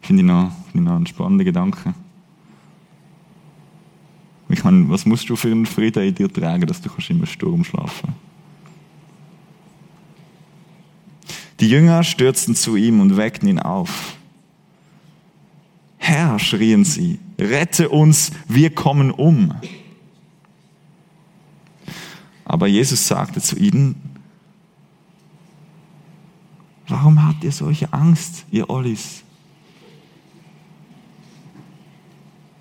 Finde 0.00 0.22
ich 0.22 0.28
noch, 0.28 0.52
finde 0.70 0.78
ich 0.78 0.80
noch 0.84 0.94
einen 0.94 1.06
spannenden 1.06 1.44
Gedanken. 1.44 1.92
Ich 4.48 4.62
meine, 4.62 4.88
was 4.88 5.04
musst 5.04 5.28
du 5.28 5.34
für 5.34 5.50
einen 5.50 5.66
Frieden 5.66 6.04
in 6.04 6.14
dir 6.14 6.32
tragen, 6.32 6.68
dass 6.68 6.80
du 6.80 6.88
in 7.08 7.16
einem 7.16 7.26
Sturm 7.26 7.64
schlafen 7.64 8.14
kannst? 8.14 8.20
Die 11.58 11.68
Jünger 11.68 12.04
stürzten 12.04 12.54
zu 12.54 12.76
ihm 12.76 13.00
und 13.00 13.16
weckten 13.16 13.48
ihn 13.48 13.58
auf. 13.58 14.16
Herr, 15.96 16.38
schrien 16.38 16.84
sie, 16.84 17.18
rette 17.40 17.88
uns, 17.88 18.30
wir 18.46 18.72
kommen 18.72 19.10
um. 19.10 19.52
Aber 22.44 22.68
Jesus 22.68 23.08
sagte 23.08 23.40
zu 23.40 23.56
ihnen, 23.56 24.17
Warum 26.88 27.22
habt 27.22 27.44
ihr 27.44 27.52
solche 27.52 27.92
Angst, 27.92 28.46
ihr 28.50 28.68
Ollis? 28.70 29.22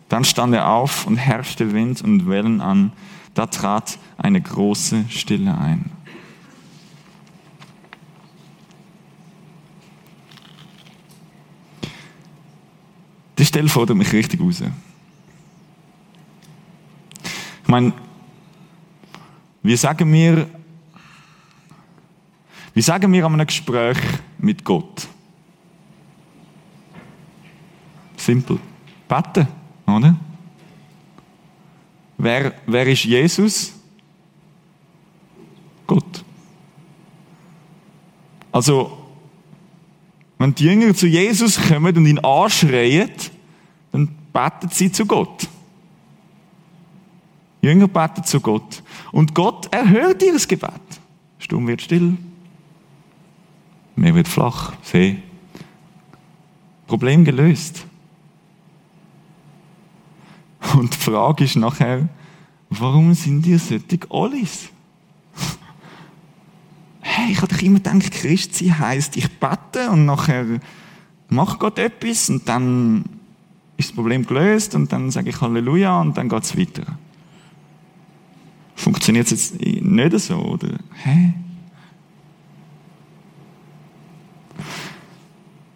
Dann 0.09 0.23
stand 0.23 0.53
er 0.53 0.69
auf 0.69 1.07
und 1.07 1.17
herrschte 1.17 1.73
Wind 1.73 2.01
und 2.01 2.27
Wellen 2.27 2.61
an. 2.61 2.91
Da 3.33 3.45
trat 3.45 3.97
eine 4.17 4.41
große 4.41 5.05
Stille 5.09 5.57
ein. 5.57 5.91
Die 13.37 13.45
Stelle 13.45 13.69
fordert 13.69 13.97
mich 13.97 14.11
richtig 14.11 14.41
raus. 14.41 14.63
Ich 17.61 17.67
meine, 17.67 17.93
wie 19.61 19.75
sagen 19.75 20.11
wir 20.11 20.47
wie 22.77 22.83
sagen 22.83 23.11
wir 23.11 23.25
an 23.25 23.33
einem 23.33 23.47
Gespräch 23.47 23.97
mit 24.37 24.63
Gott? 24.63 25.07
Simpel. 28.15 28.59
Beten, 29.07 29.47
oder? 29.87 30.15
Wer, 32.19 32.53
wer 32.67 32.85
ist 32.85 33.03
Jesus? 33.03 33.73
Gott. 35.87 36.23
Also, 38.51 38.95
wenn 40.37 40.53
die 40.53 40.65
Jünger 40.65 40.93
zu 40.93 41.07
Jesus 41.07 41.59
kommen 41.59 41.97
und 41.97 42.05
ihn 42.05 42.19
anschreien, 42.19 43.09
dann 43.91 44.07
beten 44.31 44.69
sie 44.69 44.91
zu 44.91 45.07
Gott. 45.07 45.47
Die 47.63 47.65
Jünger 47.69 47.87
beten 47.87 48.23
zu 48.23 48.39
Gott. 48.39 48.83
Und 49.11 49.33
Gott 49.33 49.67
erhört 49.73 50.21
ihr 50.21 50.37
Gebet. 50.37 50.69
Stumm 51.39 51.65
wird 51.65 51.81
still. 51.81 52.15
Meer 53.97 54.13
wird 54.13 54.27
flach, 54.27 54.73
See. 54.83 55.17
Problem 56.85 57.25
gelöst. 57.25 57.85
Und 60.75 60.93
die 60.93 60.97
Frage 60.97 61.43
ist 61.43 61.55
nachher, 61.55 62.07
warum 62.69 63.15
sind 63.15 63.45
ihr 63.47 63.59
solche 63.59 63.99
Ollis? 64.09 64.69
Hey, 67.09 67.31
ich 67.31 67.41
habe 67.41 67.47
doch 67.47 67.61
immer 67.61 67.79
gedacht, 67.79 68.11
Christ 68.11 68.55
sein 68.55 68.77
heisst, 68.77 69.15
ich 69.15 69.39
bete 69.39 69.89
und 69.89 70.05
nachher 70.05 70.45
macht 71.29 71.57
Gott 71.57 71.79
etwas 71.79 72.29
und 72.29 72.47
dann 72.47 73.05
ist 73.77 73.89
das 73.89 73.95
Problem 73.95 74.25
gelöst 74.25 74.75
und 74.75 74.91
dann 74.91 75.09
sage 75.09 75.29
ich 75.29 75.41
Halleluja 75.41 76.01
und 76.01 76.17
dann 76.17 76.27
geht 76.27 76.43
es 76.43 76.57
weiter. 76.57 76.83
Funktioniert 78.75 79.31
es 79.31 79.53
jetzt 79.53 79.61
nicht 79.61 80.19
so, 80.19 80.35
oder? 80.35 80.77
Hä? 80.95 81.33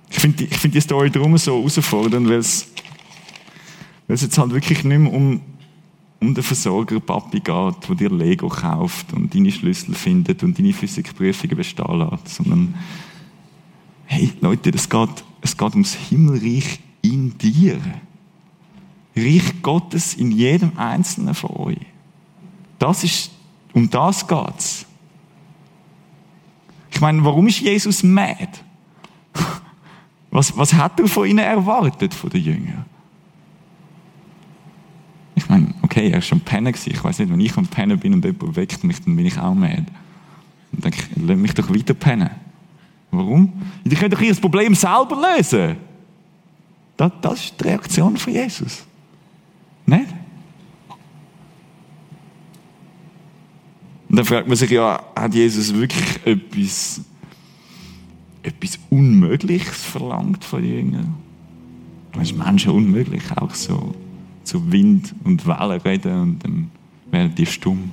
Finde 0.09 0.43
ich 0.43 0.57
find 0.57 0.73
die 0.73 0.81
Story 0.81 1.09
darum 1.09 1.37
so 1.37 1.57
herausfordernd, 1.57 2.27
weil 2.27 2.37
es, 2.37 2.67
jetzt 4.07 4.37
halt 4.37 4.51
wirklich 4.51 4.83
nicht 4.83 4.99
mehr 4.99 5.11
um, 5.11 5.41
um 6.19 6.35
den 6.35 6.43
Versorger 6.43 6.99
Papi 6.99 7.39
geht, 7.39 7.89
der 7.89 7.95
dir 7.95 8.09
Lego 8.09 8.47
kauft 8.47 9.13
und 9.13 9.33
deine 9.33 9.51
Schlüssel 9.51 9.95
findet 9.95 10.43
und 10.43 10.57
deine 10.57 10.73
Physikprüfungen 10.73 11.57
bestehen 11.57 11.99
lässt, 11.99 12.35
sondern 12.35 12.75
hey 14.05 14.31
Leute, 14.41 14.71
es 14.71 14.87
geht, 14.89 15.23
es 15.41 15.57
geht 15.57 15.71
ums 15.71 15.95
Himmelreich 15.95 16.79
in 17.01 17.37
dir. 17.37 17.79
Reich 19.15 19.61
Gottes 19.61 20.13
in 20.13 20.31
jedem 20.31 20.77
Einzelnen 20.77 21.33
von 21.33 21.51
euch. 21.51 21.85
Das 22.79 23.03
ist, 23.03 23.31
um 23.73 23.89
das 23.89 24.27
geht's. 24.27 24.85
Ich 26.91 27.01
meine, 27.01 27.23
warum 27.23 27.47
ist 27.47 27.59
Jesus 27.59 28.03
mad? 28.03 28.49
Was, 30.31 30.57
was 30.57 30.73
hat 30.73 30.99
er 30.99 31.07
von 31.07 31.27
ihnen 31.27 31.39
erwartet, 31.39 32.13
von 32.13 32.29
den 32.29 32.41
Jüngern? 32.41 32.85
Ich 35.35 35.47
meine, 35.49 35.73
okay, 35.81 36.09
er 36.09 36.19
ist 36.19 36.27
schon 36.27 36.39
pennen. 36.39 36.73
Ich 36.85 37.03
weiß 37.03 37.19
nicht, 37.19 37.31
wenn 37.31 37.39
ich 37.39 37.55
am 37.57 37.67
Pennen 37.67 37.99
bin 37.99 38.13
und 38.13 38.23
jemand 38.23 38.55
weckt 38.55 38.83
mich, 38.83 39.01
dann 39.01 39.15
bin 39.15 39.25
ich 39.25 39.37
auch 39.37 39.53
mad. 39.53 39.83
Dann 40.71 40.81
denke 40.81 40.99
ich, 40.99 41.21
lass 41.21 41.37
mich 41.37 41.53
doch 41.53 41.69
weiter 41.69 41.93
pennen. 41.93 42.29
Warum? 43.11 43.51
Die 43.83 43.95
können 43.95 44.11
doch 44.11 44.21
ihr 44.21 44.33
Problem 44.35 44.73
selber 44.73 45.35
lösen. 45.35 45.75
Das, 46.95 47.11
das 47.21 47.45
ist 47.45 47.59
die 47.59 47.63
Reaktion 47.65 48.15
von 48.15 48.33
Jesus. 48.33 48.85
Nicht? 49.85 50.07
Und 54.07 54.15
dann 54.17 54.25
fragt 54.25 54.47
man 54.47 54.55
sich 54.55 54.69
ja, 54.69 55.01
hat 55.15 55.33
Jesus 55.33 55.73
wirklich 55.73 56.25
etwas 56.25 57.01
etwas 58.43 58.79
Unmögliches 58.89 59.83
verlangt 59.83 60.43
von 60.43 60.61
den 60.61 60.73
Jüngern. 60.73 61.15
Das 62.13 62.23
ist 62.23 62.37
Menschen 62.37 62.71
unmöglich, 62.71 63.23
auch 63.35 63.53
so 63.53 63.95
zu 64.43 64.71
Wind 64.71 65.13
und 65.23 65.45
Wellen 65.47 65.81
reden 65.81 66.19
und 66.19 66.43
dann 66.43 66.71
werden 67.11 67.35
die 67.35 67.45
stumm. 67.45 67.91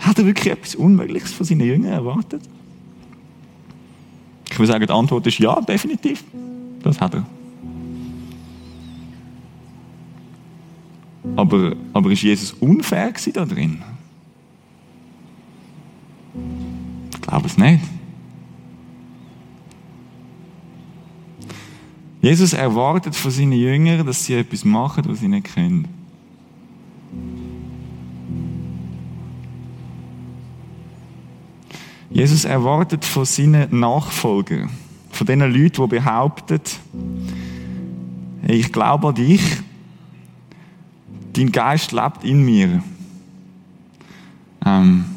Hat 0.00 0.18
er 0.18 0.26
wirklich 0.26 0.52
etwas 0.52 0.74
Unmögliches 0.74 1.32
von 1.32 1.46
seinen 1.46 1.66
Jüngern 1.66 1.92
erwartet? 1.92 2.42
Ich 4.50 4.58
würde 4.58 4.72
sagen, 4.72 4.86
die 4.86 4.92
Antwort 4.92 5.26
ist 5.26 5.38
ja, 5.38 5.60
definitiv. 5.60 6.22
Das 6.82 7.00
hat 7.00 7.14
er. 7.14 7.26
Aber, 11.36 11.74
aber 11.92 12.10
ist 12.10 12.22
Jesus 12.22 12.52
unfair 12.52 13.12
da 13.32 13.44
drin? 13.44 13.82
Glaube 17.34 17.48
es 17.48 17.58
nicht. 17.58 17.82
Jesus 22.22 22.52
erwartet 22.52 23.16
von 23.16 23.32
seinen 23.32 23.50
Jüngern, 23.50 24.06
dass 24.06 24.24
sie 24.24 24.34
etwas 24.34 24.64
machen, 24.64 25.02
was 25.08 25.18
sie 25.18 25.26
nicht 25.26 25.52
können. 25.52 25.88
Jesus 32.08 32.44
erwartet 32.44 33.04
von 33.04 33.24
seinen 33.24 33.80
Nachfolgern, 33.80 34.70
von 35.10 35.26
den 35.26 35.40
Leuten, 35.40 35.82
die 35.82 35.88
behaupten, 35.88 36.60
ich 38.46 38.72
glaube 38.72 39.08
an 39.08 39.14
dich, 39.16 39.42
dein 41.32 41.50
Geist 41.50 41.90
lebt 41.90 42.22
in 42.22 42.44
mir. 42.44 42.80
Ähm, 44.64 45.13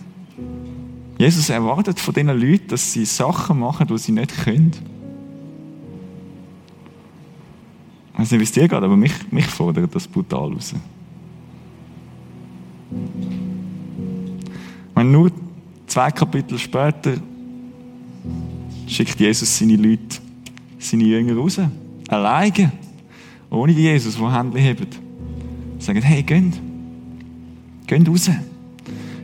Jesus 1.18 1.50
erwartet 1.50 2.00
von 2.00 2.14
diesen 2.14 2.40
Leuten, 2.40 2.68
dass 2.68 2.94
sie 2.94 3.06
Sachen 3.06 3.60
machen, 3.60 3.88
die 3.88 3.98
sie 3.98 4.12
nicht 4.12 4.44
können. 4.44 4.72
Ich 8.14 8.20
weiß 8.20 8.32
nicht, 8.32 8.40
wie 8.40 8.44
es 8.44 8.52
dir 8.52 8.68
geht, 8.68 8.74
aber 8.74 8.98
mich, 8.98 9.14
mich 9.32 9.46
fordert 9.46 9.94
das 9.94 10.08
brutal 10.08 10.54
raus. 10.54 10.74
Wenn 14.96 15.12
nur 15.12 15.32
Zwei 15.88 16.12
Kapitel 16.12 16.60
später 16.60 17.14
schickt 18.86 19.20
Jesus 19.20 19.58
seine 19.58 19.78
Leute, 19.78 20.20
seine 20.78 21.06
Jünger 21.06 21.38
raus. 21.38 21.60
Alleine. 22.10 22.74
Ohne 23.50 23.72
Jesus, 23.72 24.18
der 24.18 24.34
Hände 24.34 24.60
hebt. 24.60 25.00
Sagen, 25.80 26.02
hey, 26.02 26.22
geht. 26.22 26.62
Geht 27.88 28.10
raus. 28.10 28.30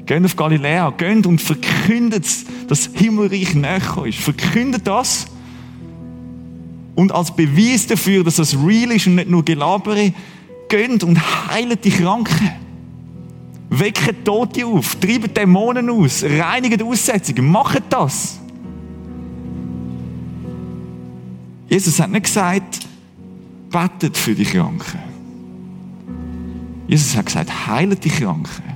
Geht 0.06 0.26
auf 0.26 0.36
Galiläa. 0.36 0.90
Geht 0.92 1.26
und 1.26 1.42
verkündet, 1.42 2.26
dass 2.68 2.90
Himmelreich 2.94 3.56
näher 3.56 4.06
ist. 4.06 4.20
Verkündet 4.20 4.86
das. 4.86 5.28
Und 6.96 7.12
als 7.12 7.36
Beweis 7.36 7.88
dafür, 7.88 8.24
dass 8.24 8.36
das 8.36 8.56
real 8.56 8.92
ist 8.92 9.08
und 9.08 9.16
nicht 9.16 9.30
nur 9.30 9.44
Gelabere, 9.44 10.14
geht 10.70 11.04
und 11.04 11.50
heilt 11.50 11.84
die 11.84 11.90
Kranken. 11.90 12.52
Wecken 13.70 14.24
Tote 14.24 14.66
auf, 14.68 14.96
treiben 14.96 15.34
Dämonen 15.34 15.90
aus, 15.90 16.24
reinigen 16.24 16.82
Aussetzungen, 16.84 17.50
machen 17.50 17.82
das. 17.90 18.40
Jesus 21.68 22.00
hat 22.00 22.12
nicht 22.12 22.26
gesagt, 22.26 22.88
betet 23.72 24.16
für 24.16 24.36
die 24.36 24.44
Kranken. 24.44 25.00
Jesus 26.88 27.16
hat 27.16 27.26
gesagt, 27.26 27.68
heilet 27.68 28.04
die 28.04 28.10
Kranken. 28.10 28.73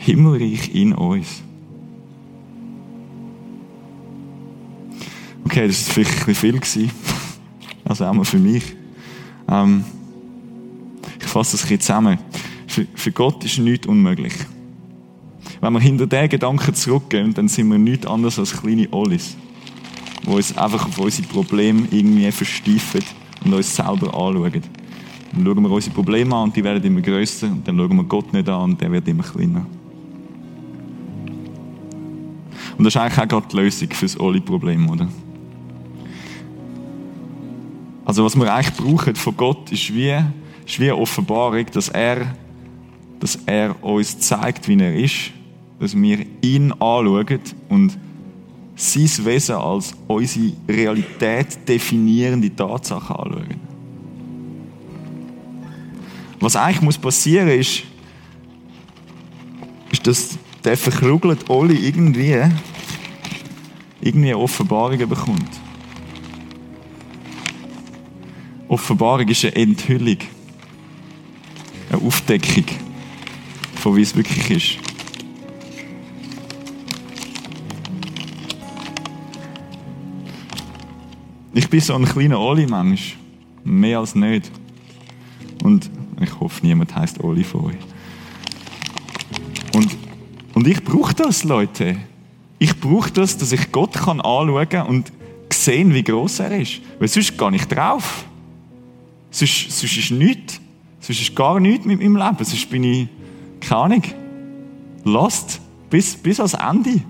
Himmelreich 0.00 0.74
in 0.74 0.94
uns. 0.94 1.42
Okay, 5.44 5.66
das 5.66 5.86
war 5.88 5.94
vielleicht 5.94 6.20
ein 6.20 6.26
bisschen 6.26 6.62
viel. 6.62 6.90
Also 7.84 8.04
auch 8.04 8.12
mal 8.12 8.24
für 8.24 8.38
mich. 8.38 8.62
Ähm, 9.48 9.84
ich 11.20 11.26
fasse 11.26 11.56
das 11.56 11.68
ein 11.68 11.80
zusammen. 11.80 12.18
Für, 12.68 12.86
für 12.94 13.10
Gott 13.10 13.44
ist 13.44 13.58
nichts 13.58 13.88
unmöglich. 13.88 14.34
Wenn 15.60 15.72
wir 15.72 15.80
hinter 15.80 16.06
diesen 16.06 16.28
Gedanken 16.28 16.72
zurückgehen, 16.72 17.34
dann 17.34 17.48
sind 17.48 17.68
wir 17.68 17.78
nichts 17.78 18.06
anderes 18.06 18.38
als 18.38 18.52
kleine 18.52 18.86
Ollis, 18.92 19.36
die 20.24 20.30
uns 20.30 20.56
einfach 20.56 20.86
auf 20.86 20.98
unsere 20.98 21.26
Probleme 21.26 21.88
irgendwie 21.90 22.30
versteifen 22.30 23.02
und 23.44 23.54
uns 23.54 23.74
selber 23.74 24.14
anschauen. 24.14 24.62
Dann 25.32 25.44
schauen 25.44 25.62
wir 25.62 25.70
unsere 25.70 25.94
Probleme 25.94 26.34
an 26.36 26.44
und 26.44 26.56
die 26.56 26.62
werden 26.62 26.84
immer 26.84 27.00
grösser 27.00 27.48
und 27.48 27.66
dann 27.66 27.76
schauen 27.76 27.96
wir 27.96 28.04
Gott 28.04 28.32
nicht 28.32 28.48
an 28.48 28.70
und 28.70 28.80
der 28.80 28.92
wird 28.92 29.08
immer 29.08 29.24
kleiner. 29.24 29.66
Und 32.76 32.84
das 32.84 32.94
ist 32.94 33.00
eigentlich 33.00 33.18
auch 33.18 33.28
gerade 33.28 33.46
die 33.50 33.56
Lösung 33.56 33.90
für 33.90 34.04
das 34.04 34.18
Oli-Problem, 34.18 34.88
oder? 34.88 35.08
Also 38.04 38.24
was 38.24 38.36
wir 38.36 38.52
eigentlich 38.52 38.76
brauchen 38.76 39.14
von 39.14 39.36
Gott, 39.36 39.70
ist 39.70 39.94
wie, 39.94 40.16
ist 40.66 40.80
wie 40.80 40.90
Offenbarung, 40.90 41.66
dass 41.72 41.88
er, 41.88 42.34
dass 43.20 43.38
er 43.46 43.82
uns 43.84 44.18
zeigt, 44.18 44.66
wie 44.66 44.80
er 44.80 44.94
ist, 44.94 45.30
dass 45.78 45.94
wir 45.94 46.26
ihn 46.42 46.72
anschauen 46.72 47.40
und 47.68 47.98
sein 48.74 49.26
Wesen 49.26 49.56
als 49.56 49.94
unsere 50.08 50.52
Realität 50.68 51.68
definierende 51.68 52.54
Tatsache 52.54 53.16
anschauen. 53.16 53.60
Was 56.40 56.56
eigentlich 56.56 56.80
muss 56.80 56.98
passieren 56.98 57.48
ist, 57.48 57.82
ist, 59.92 60.06
dass 60.06 60.38
der 60.64 60.76
verkrugelt 60.76 61.48
Oli 61.48 61.86
irgendwie, 61.86 62.36
irgendwie 64.00 64.28
eine 64.28 64.38
Offenbarung 64.38 64.98
bekommt. 65.08 65.60
Offenbarung 68.68 69.28
ist 69.28 69.44
eine 69.44 69.56
Enthüllung. 69.56 70.18
Eine 71.90 72.02
Aufdeckung 72.02 72.64
von 73.74 73.96
wie 73.96 74.02
es 74.02 74.14
wirklich 74.14 74.50
ist. 74.50 74.90
Ich 81.52 81.68
bin 81.68 81.80
so 81.80 81.94
ein 81.94 82.04
kleiner 82.04 82.38
Oli-Mensch. 82.38 83.16
Mehr 83.64 83.98
als 83.98 84.14
nicht. 84.14 84.50
Und 85.64 85.90
ich 86.20 86.38
hoffe, 86.38 86.64
niemand 86.64 86.94
heißt 86.94 87.22
Oli 87.24 87.42
von 87.42 87.66
euch. 87.66 87.76
Und, 89.74 89.96
und 90.54 90.66
ich 90.66 90.82
brauche 90.82 91.14
das, 91.14 91.44
Leute. 91.44 91.96
Ich 92.58 92.78
brauche 92.78 93.10
das, 93.10 93.36
dass 93.38 93.52
ich 93.52 93.72
Gott 93.72 93.94
kann 93.94 94.20
anschauen 94.20 94.68
kann 94.68 94.86
und 94.86 95.12
sehen, 95.52 95.94
wie 95.94 96.02
groß 96.02 96.40
er 96.40 96.60
ist. 96.60 96.80
Weil 96.98 97.08
sonst 97.08 97.36
gar 97.38 97.50
nicht 97.50 97.70
drauf. 97.74 98.24
Sonst, 99.30 99.70
sonst 99.70 99.96
ist 99.96 100.10
nichts. 100.10 100.60
Sonst 101.00 101.20
ist 101.20 101.34
gar 101.34 101.60
nichts 101.60 101.86
mit 101.86 102.00
meinem 102.00 102.16
Leben. 102.16 102.44
Sonst 102.44 102.68
bin 102.68 102.84
ich, 102.84 103.08
keine 103.60 103.80
Ahnung, 103.80 104.02
lost. 105.04 105.60
Bis, 105.88 106.14
bis 106.16 106.38
ans 106.38 106.54
Ende. 106.54 107.02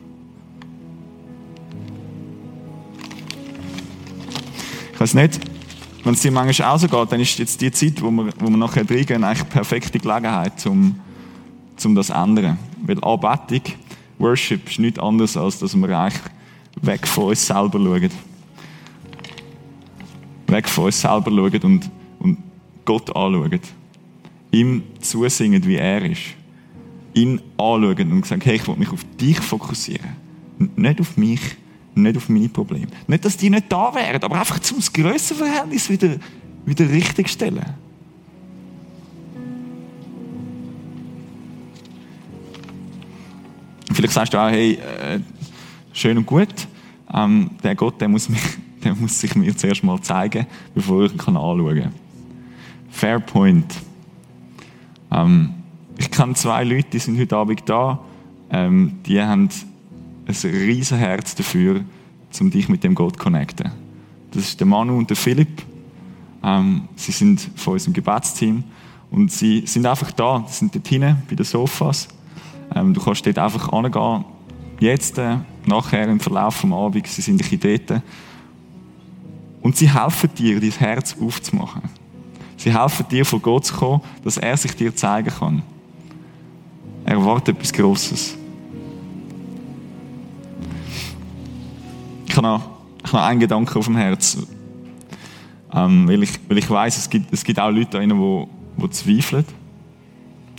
Ich 4.92 5.00
weiß 5.00 5.14
nicht, 5.14 5.40
wenn 6.04 6.14
es 6.14 6.20
dir 6.20 6.30
manchmal 6.30 6.68
auch 6.68 6.78
so 6.78 6.88
geht, 6.88 7.12
dann 7.12 7.20
ist 7.20 7.38
jetzt 7.38 7.60
die 7.60 7.70
Zeit, 7.70 8.00
wo 8.02 8.10
wir, 8.10 8.32
wo 8.38 8.48
wir 8.48 8.56
nachher 8.56 8.88
reingehen, 8.88 9.24
eigentlich 9.24 9.48
perfekte 9.48 9.98
Gelegenheit, 9.98 10.64
um, 10.66 10.98
um 11.84 11.94
das 11.94 12.06
zu 12.06 12.14
ändern. 12.14 12.58
Weil 12.82 13.02
Anbetung, 13.02 13.74
Worship 14.18 14.68
ist 14.70 14.78
nichts 14.78 14.98
anderes, 14.98 15.36
als 15.36 15.58
dass 15.58 15.74
wir 15.74 15.98
eigentlich 15.98 16.20
weg 16.82 17.06
von 17.06 17.24
uns 17.24 17.46
selber 17.46 17.78
schauen. 17.78 18.10
Weg 20.46 20.68
von 20.68 20.84
uns 20.84 21.00
selber 21.00 21.30
schauen 21.30 21.90
und 22.18 22.38
Gott 22.84 23.14
anschauen, 23.14 23.60
ihm 24.50 24.82
zusingen, 25.00 25.64
wie 25.64 25.76
er 25.76 26.04
ist, 26.04 26.34
ihn 27.14 27.40
anschauen 27.56 28.12
und 28.12 28.26
sagen, 28.26 28.42
hey, 28.44 28.56
ich 28.56 28.66
will 28.66 28.76
mich 28.76 28.90
auf 28.90 29.04
dich 29.20 29.38
fokussieren. 29.38 30.16
Nicht 30.76 31.00
auf 31.00 31.16
mich, 31.16 31.40
nicht 31.94 32.16
auf 32.16 32.28
meine 32.28 32.48
Probleme. 32.48 32.88
Nicht, 33.06 33.24
dass 33.24 33.36
die 33.36 33.50
nicht 33.50 33.70
da 33.70 33.94
wären, 33.94 34.22
aber 34.22 34.38
einfach 34.38 34.58
zum 34.58 34.78
Grössenverhältnis 34.92 35.88
wieder, 35.88 36.16
wieder 36.66 36.88
richtig 36.90 37.28
stellen. 37.28 37.64
Vielleicht 44.00 44.14
sagst 44.14 44.32
du 44.32 44.38
auch, 44.38 44.48
hey, 44.48 44.78
äh, 44.78 45.20
schön 45.92 46.16
und 46.16 46.24
gut, 46.24 46.48
ähm, 47.12 47.50
der 47.62 47.74
Gott, 47.74 48.00
der 48.00 48.08
muss, 48.08 48.30
mich, 48.30 48.40
der 48.82 48.94
muss 48.94 49.20
sich 49.20 49.34
mir 49.34 49.54
zuerst 49.54 49.84
mal 49.84 50.00
zeigen, 50.00 50.46
bevor 50.74 51.04
ich 51.04 51.12
ihn 51.12 51.20
anschauen 51.20 51.82
kann. 51.82 51.92
Fair 52.88 53.20
Point. 53.20 53.66
Ähm, 55.12 55.50
ich 55.98 56.10
kenne 56.10 56.32
zwei 56.32 56.64
Leute, 56.64 56.88
die 56.94 56.98
sind 56.98 57.20
heute 57.20 57.36
Abend 57.36 57.60
da. 57.66 58.00
Ähm, 58.50 59.00
die 59.04 59.20
haben 59.20 59.50
ein 60.26 60.34
riesen 60.34 60.96
Herz 60.96 61.34
dafür, 61.34 61.82
um 62.40 62.50
dich 62.50 62.70
mit 62.70 62.82
dem 62.82 62.94
Gott 62.94 63.18
zu 63.18 63.24
connecten. 63.24 63.70
Das 64.30 64.44
ist 64.44 64.60
der 64.60 64.66
Manu 64.66 64.96
und 64.96 65.10
der 65.10 65.16
Philipp. 65.18 65.62
Ähm, 66.42 66.88
sie 66.96 67.12
sind 67.12 67.50
von 67.54 67.74
unserem 67.74 67.92
Gebetsteam 67.92 68.64
und 69.10 69.30
sie 69.30 69.66
sind 69.66 69.84
einfach 69.84 70.10
da. 70.12 70.42
Sie 70.48 70.54
sind 70.54 70.74
dort 70.74 70.88
hinten 70.88 71.18
bei 71.28 71.36
den 71.36 71.44
Sofas. 71.44 72.08
Ähm, 72.74 72.94
du 72.94 73.00
kannst 73.00 73.26
dort 73.26 73.38
einfach 73.38 73.72
angehen. 73.72 74.24
Jetzt, 74.78 75.18
äh, 75.18 75.36
nachher 75.66 76.08
im 76.08 76.20
Verlauf 76.20 76.60
des 76.60 76.72
Abends, 76.72 77.16
sie 77.16 77.22
sind 77.22 77.64
dort. 77.64 78.02
Und 79.62 79.76
sie 79.76 79.92
helfen 79.92 80.30
dir, 80.34 80.60
dein 80.60 80.70
Herz 80.70 81.16
aufzumachen. 81.20 81.82
Sie 82.56 82.72
helfen 82.76 83.06
dir, 83.10 83.24
von 83.24 83.42
Gott 83.42 83.66
zu 83.66 83.74
kommen, 83.74 84.00
dass 84.24 84.36
er 84.36 84.56
sich 84.56 84.74
dir 84.74 84.94
zeigen 84.94 85.30
kann. 85.30 85.62
erwarte 87.04 87.52
etwas 87.52 87.72
Grosses. 87.72 88.36
Ich 92.26 92.36
habe 92.36 92.46
noch, 92.46 92.62
ich 93.04 93.12
habe 93.12 93.24
einen 93.24 93.40
Gedanken 93.40 93.78
auf 93.78 93.86
dem 93.86 93.96
Herz. 93.96 94.38
Ähm, 95.72 96.08
weil 96.08 96.22
ich, 96.22 96.32
weil 96.48 96.58
ich 96.58 96.68
weiß, 96.68 96.96
es 96.98 97.10
gibt, 97.10 97.32
es 97.32 97.44
gibt 97.44 97.58
auch 97.58 97.70
Leute 97.70 97.90
da 97.90 98.00
die, 98.00 98.46
die 98.82 98.90
zweifeln 98.90 99.44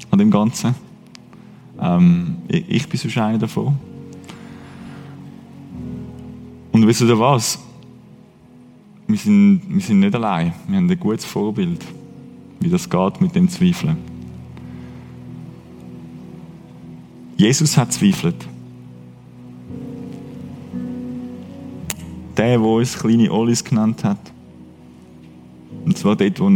an 0.09 0.19
dem 0.19 0.31
Ganzen. 0.31 0.75
Ähm, 1.81 2.37
ich, 2.47 2.69
ich 2.69 2.89
bin 2.89 2.99
sonst 2.99 3.17
einer 3.17 3.37
davon. 3.37 3.77
Und 6.71 6.87
wisst 6.87 7.01
ihr 7.01 7.19
was? 7.19 7.59
Wir 9.07 9.17
sind, 9.17 9.61
wir 9.67 9.81
sind 9.81 9.99
nicht 9.99 10.15
allein. 10.15 10.53
Wir 10.67 10.77
haben 10.77 10.89
ein 10.89 10.99
gutes 10.99 11.25
Vorbild, 11.25 11.83
wie 12.59 12.69
das 12.69 12.89
geht 12.89 13.19
mit 13.19 13.35
dem 13.35 13.49
Zweifeln. 13.49 13.97
Jesus 17.35 17.75
hat 17.75 17.91
zweifelt. 17.91 18.35
Der, 22.37 22.57
der 22.57 22.61
uns 22.61 22.97
kleine 22.97 23.31
Olis 23.31 23.63
genannt 23.63 24.03
hat. 24.03 24.31
Und 25.83 25.97
zwar 25.97 26.15
dort, 26.15 26.39
wo 26.39 26.49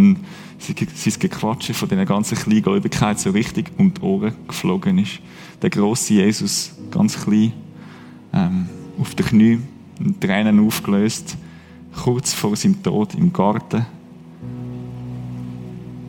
sein 0.57 1.13
Gequatsche 1.19 1.73
von 1.73 1.89
dieser 1.89 2.05
ganzen 2.05 2.37
Kleingläubigkeit 2.37 3.19
so 3.19 3.31
richtig 3.31 3.71
um 3.77 3.93
die 3.93 4.01
Ohren 4.01 4.33
geflogen 4.47 4.97
ist. 4.99 5.19
Der 5.61 5.69
große 5.69 6.15
Jesus, 6.15 6.73
ganz 6.91 7.23
klein, 7.23 7.53
ähm, 8.33 8.69
auf 8.99 9.15
den 9.15 9.25
Knie, 9.25 9.59
Tränen 10.19 10.65
aufgelöst, 10.65 11.37
kurz 12.03 12.33
vor 12.33 12.55
seinem 12.55 12.81
Tod 12.81 13.13
im 13.15 13.31
Garten. 13.31 13.85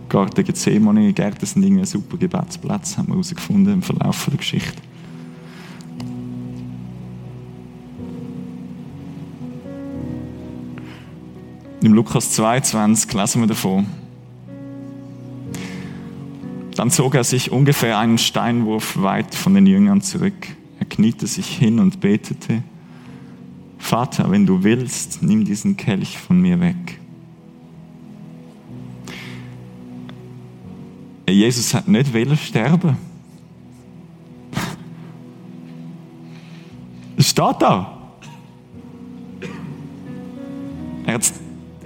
Garten 0.08 0.44
Gethsemane, 0.44 1.12
Gärten 1.12 1.46
sind 1.46 1.62
irgendwie 1.62 1.82
ein 1.82 1.86
super 1.86 2.16
Gebetsplatz, 2.16 2.96
haben 2.96 3.08
wir 3.08 3.14
herausgefunden 3.14 3.74
im 3.74 3.82
Verlauf 3.82 4.26
der 4.26 4.38
Geschichte. 4.38 4.80
Im 11.82 11.92
Lukas 11.92 12.30
22 12.32 13.12
lesen 13.12 13.42
wir 13.42 13.46
davon. 13.46 13.86
Dann 16.76 16.90
zog 16.90 17.14
er 17.14 17.24
sich 17.24 17.50
ungefähr 17.50 17.98
einen 17.98 18.18
Steinwurf 18.18 19.00
weit 19.00 19.34
von 19.34 19.54
den 19.54 19.66
Jüngern 19.66 20.02
zurück. 20.02 20.46
Er 20.78 20.86
kniete 20.86 21.26
sich 21.26 21.48
hin 21.48 21.78
und 21.78 22.00
betete, 22.00 22.62
Vater, 23.78 24.30
wenn 24.30 24.46
du 24.46 24.62
willst, 24.62 25.22
nimm 25.22 25.44
diesen 25.44 25.76
Kelch 25.76 26.18
von 26.18 26.40
mir 26.40 26.60
weg. 26.60 27.00
Jesus 31.28 31.74
hat 31.74 31.88
nicht 31.88 32.12
wollen 32.12 32.36
sterben. 32.36 32.96
Es 37.16 37.30
steht 37.30 37.56
da. 37.60 37.96
Er 41.06 41.14
hat 41.14 41.32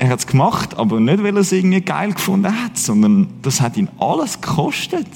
er 0.00 0.08
hat 0.08 0.20
es 0.20 0.26
gemacht, 0.26 0.78
aber 0.78 0.98
nicht, 0.98 1.22
weil 1.22 1.36
er 1.36 1.42
es 1.42 1.52
irgendwie 1.52 1.82
geil 1.82 2.14
gefunden 2.14 2.50
hat, 2.64 2.78
sondern 2.78 3.28
das 3.42 3.60
hat 3.60 3.76
ihn 3.76 3.90
alles 3.98 4.40
gekostet. 4.40 5.06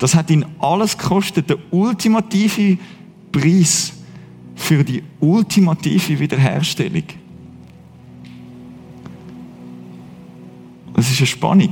Das 0.00 0.16
hat 0.16 0.28
ihn 0.28 0.44
alles 0.58 0.98
gekostet, 0.98 1.48
der 1.48 1.58
ultimative 1.70 2.78
Preis 3.30 3.92
für 4.56 4.82
die 4.82 5.04
ultimative 5.20 6.18
Wiederherstellung. 6.18 7.04
Das 10.94 11.08
ist 11.08 11.18
eine 11.18 11.26
Spannung. 11.28 11.70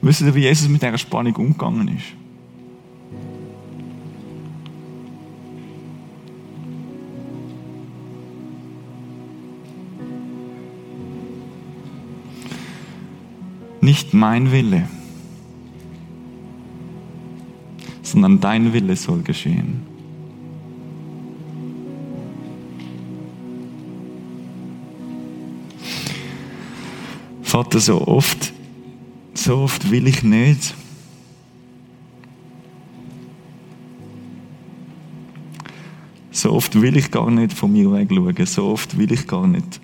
Wisst 0.00 0.22
ihr, 0.22 0.34
wie 0.34 0.40
Jesus 0.40 0.68
mit 0.68 0.80
dieser 0.80 0.96
Spannung 0.96 1.36
umgegangen 1.36 1.88
ist? 1.88 2.25
Nicht 13.86 14.14
mein 14.14 14.50
Wille, 14.50 14.88
sondern 18.02 18.40
dein 18.40 18.72
Wille 18.72 18.96
soll 18.96 19.22
geschehen. 19.22 19.82
Vater, 27.42 27.78
so 27.78 28.08
oft, 28.08 28.52
so 29.34 29.58
oft 29.58 29.88
will 29.88 30.08
ich 30.08 30.24
nicht. 30.24 30.74
So 36.32 36.50
oft 36.50 36.82
will 36.82 36.96
ich 36.96 37.12
gar 37.12 37.30
nicht 37.30 37.52
von 37.52 37.72
mir 37.72 37.92
weg 37.92 38.08
schauen. 38.10 38.46
So 38.46 38.64
oft 38.64 38.98
will 38.98 39.12
ich 39.12 39.28
gar 39.28 39.46
nicht 39.46 39.80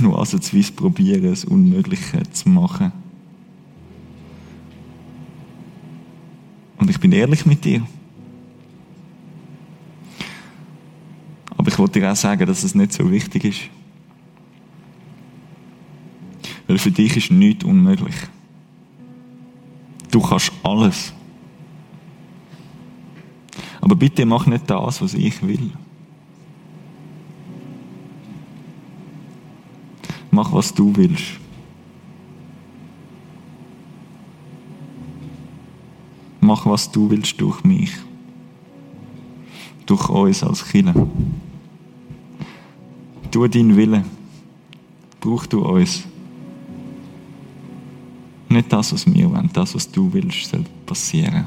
nur 0.00 0.18
ansatzweise 0.18 0.72
probieren, 0.72 1.24
das 1.24 1.44
Unmögliche 1.44 2.22
zu 2.30 2.48
machen. 2.48 2.92
Und 6.78 6.90
ich 6.90 7.00
bin 7.00 7.12
ehrlich 7.12 7.46
mit 7.46 7.64
dir. 7.64 7.86
Aber 11.56 11.68
ich 11.68 11.78
wollte 11.78 12.00
dir 12.00 12.12
auch 12.12 12.16
sagen, 12.16 12.46
dass 12.46 12.62
es 12.62 12.74
nicht 12.74 12.92
so 12.92 13.10
wichtig 13.10 13.44
ist. 13.44 13.60
Weil 16.66 16.78
für 16.78 16.90
dich 16.90 17.16
ist 17.16 17.30
nichts 17.30 17.64
unmöglich. 17.64 18.14
Du 20.10 20.20
kannst 20.20 20.52
alles. 20.62 21.12
Aber 23.80 23.96
bitte 23.96 24.26
mach 24.26 24.46
nicht 24.46 24.68
das, 24.68 25.00
was 25.00 25.14
ich 25.14 25.46
will. 25.46 25.70
Mach, 30.36 30.52
was 30.52 30.74
du 30.74 30.94
willst. 30.94 31.40
Mach, 36.42 36.66
was 36.66 36.92
du 36.92 37.08
willst 37.08 37.40
durch 37.40 37.64
mich. 37.64 37.92
Durch 39.86 40.10
uns 40.10 40.42
als 40.42 40.62
Kinder. 40.62 41.08
Tu 43.30 43.48
deinen 43.48 43.74
Willen. 43.78 44.04
Brauch 45.20 45.46
du 45.46 45.64
uns. 45.64 46.04
Nicht 48.50 48.70
das, 48.70 48.92
was 48.92 49.06
wir 49.06 49.30
wollen, 49.30 49.48
das, 49.54 49.74
was 49.74 49.90
du 49.90 50.12
willst, 50.12 50.50
soll 50.50 50.66
passieren. 50.84 51.46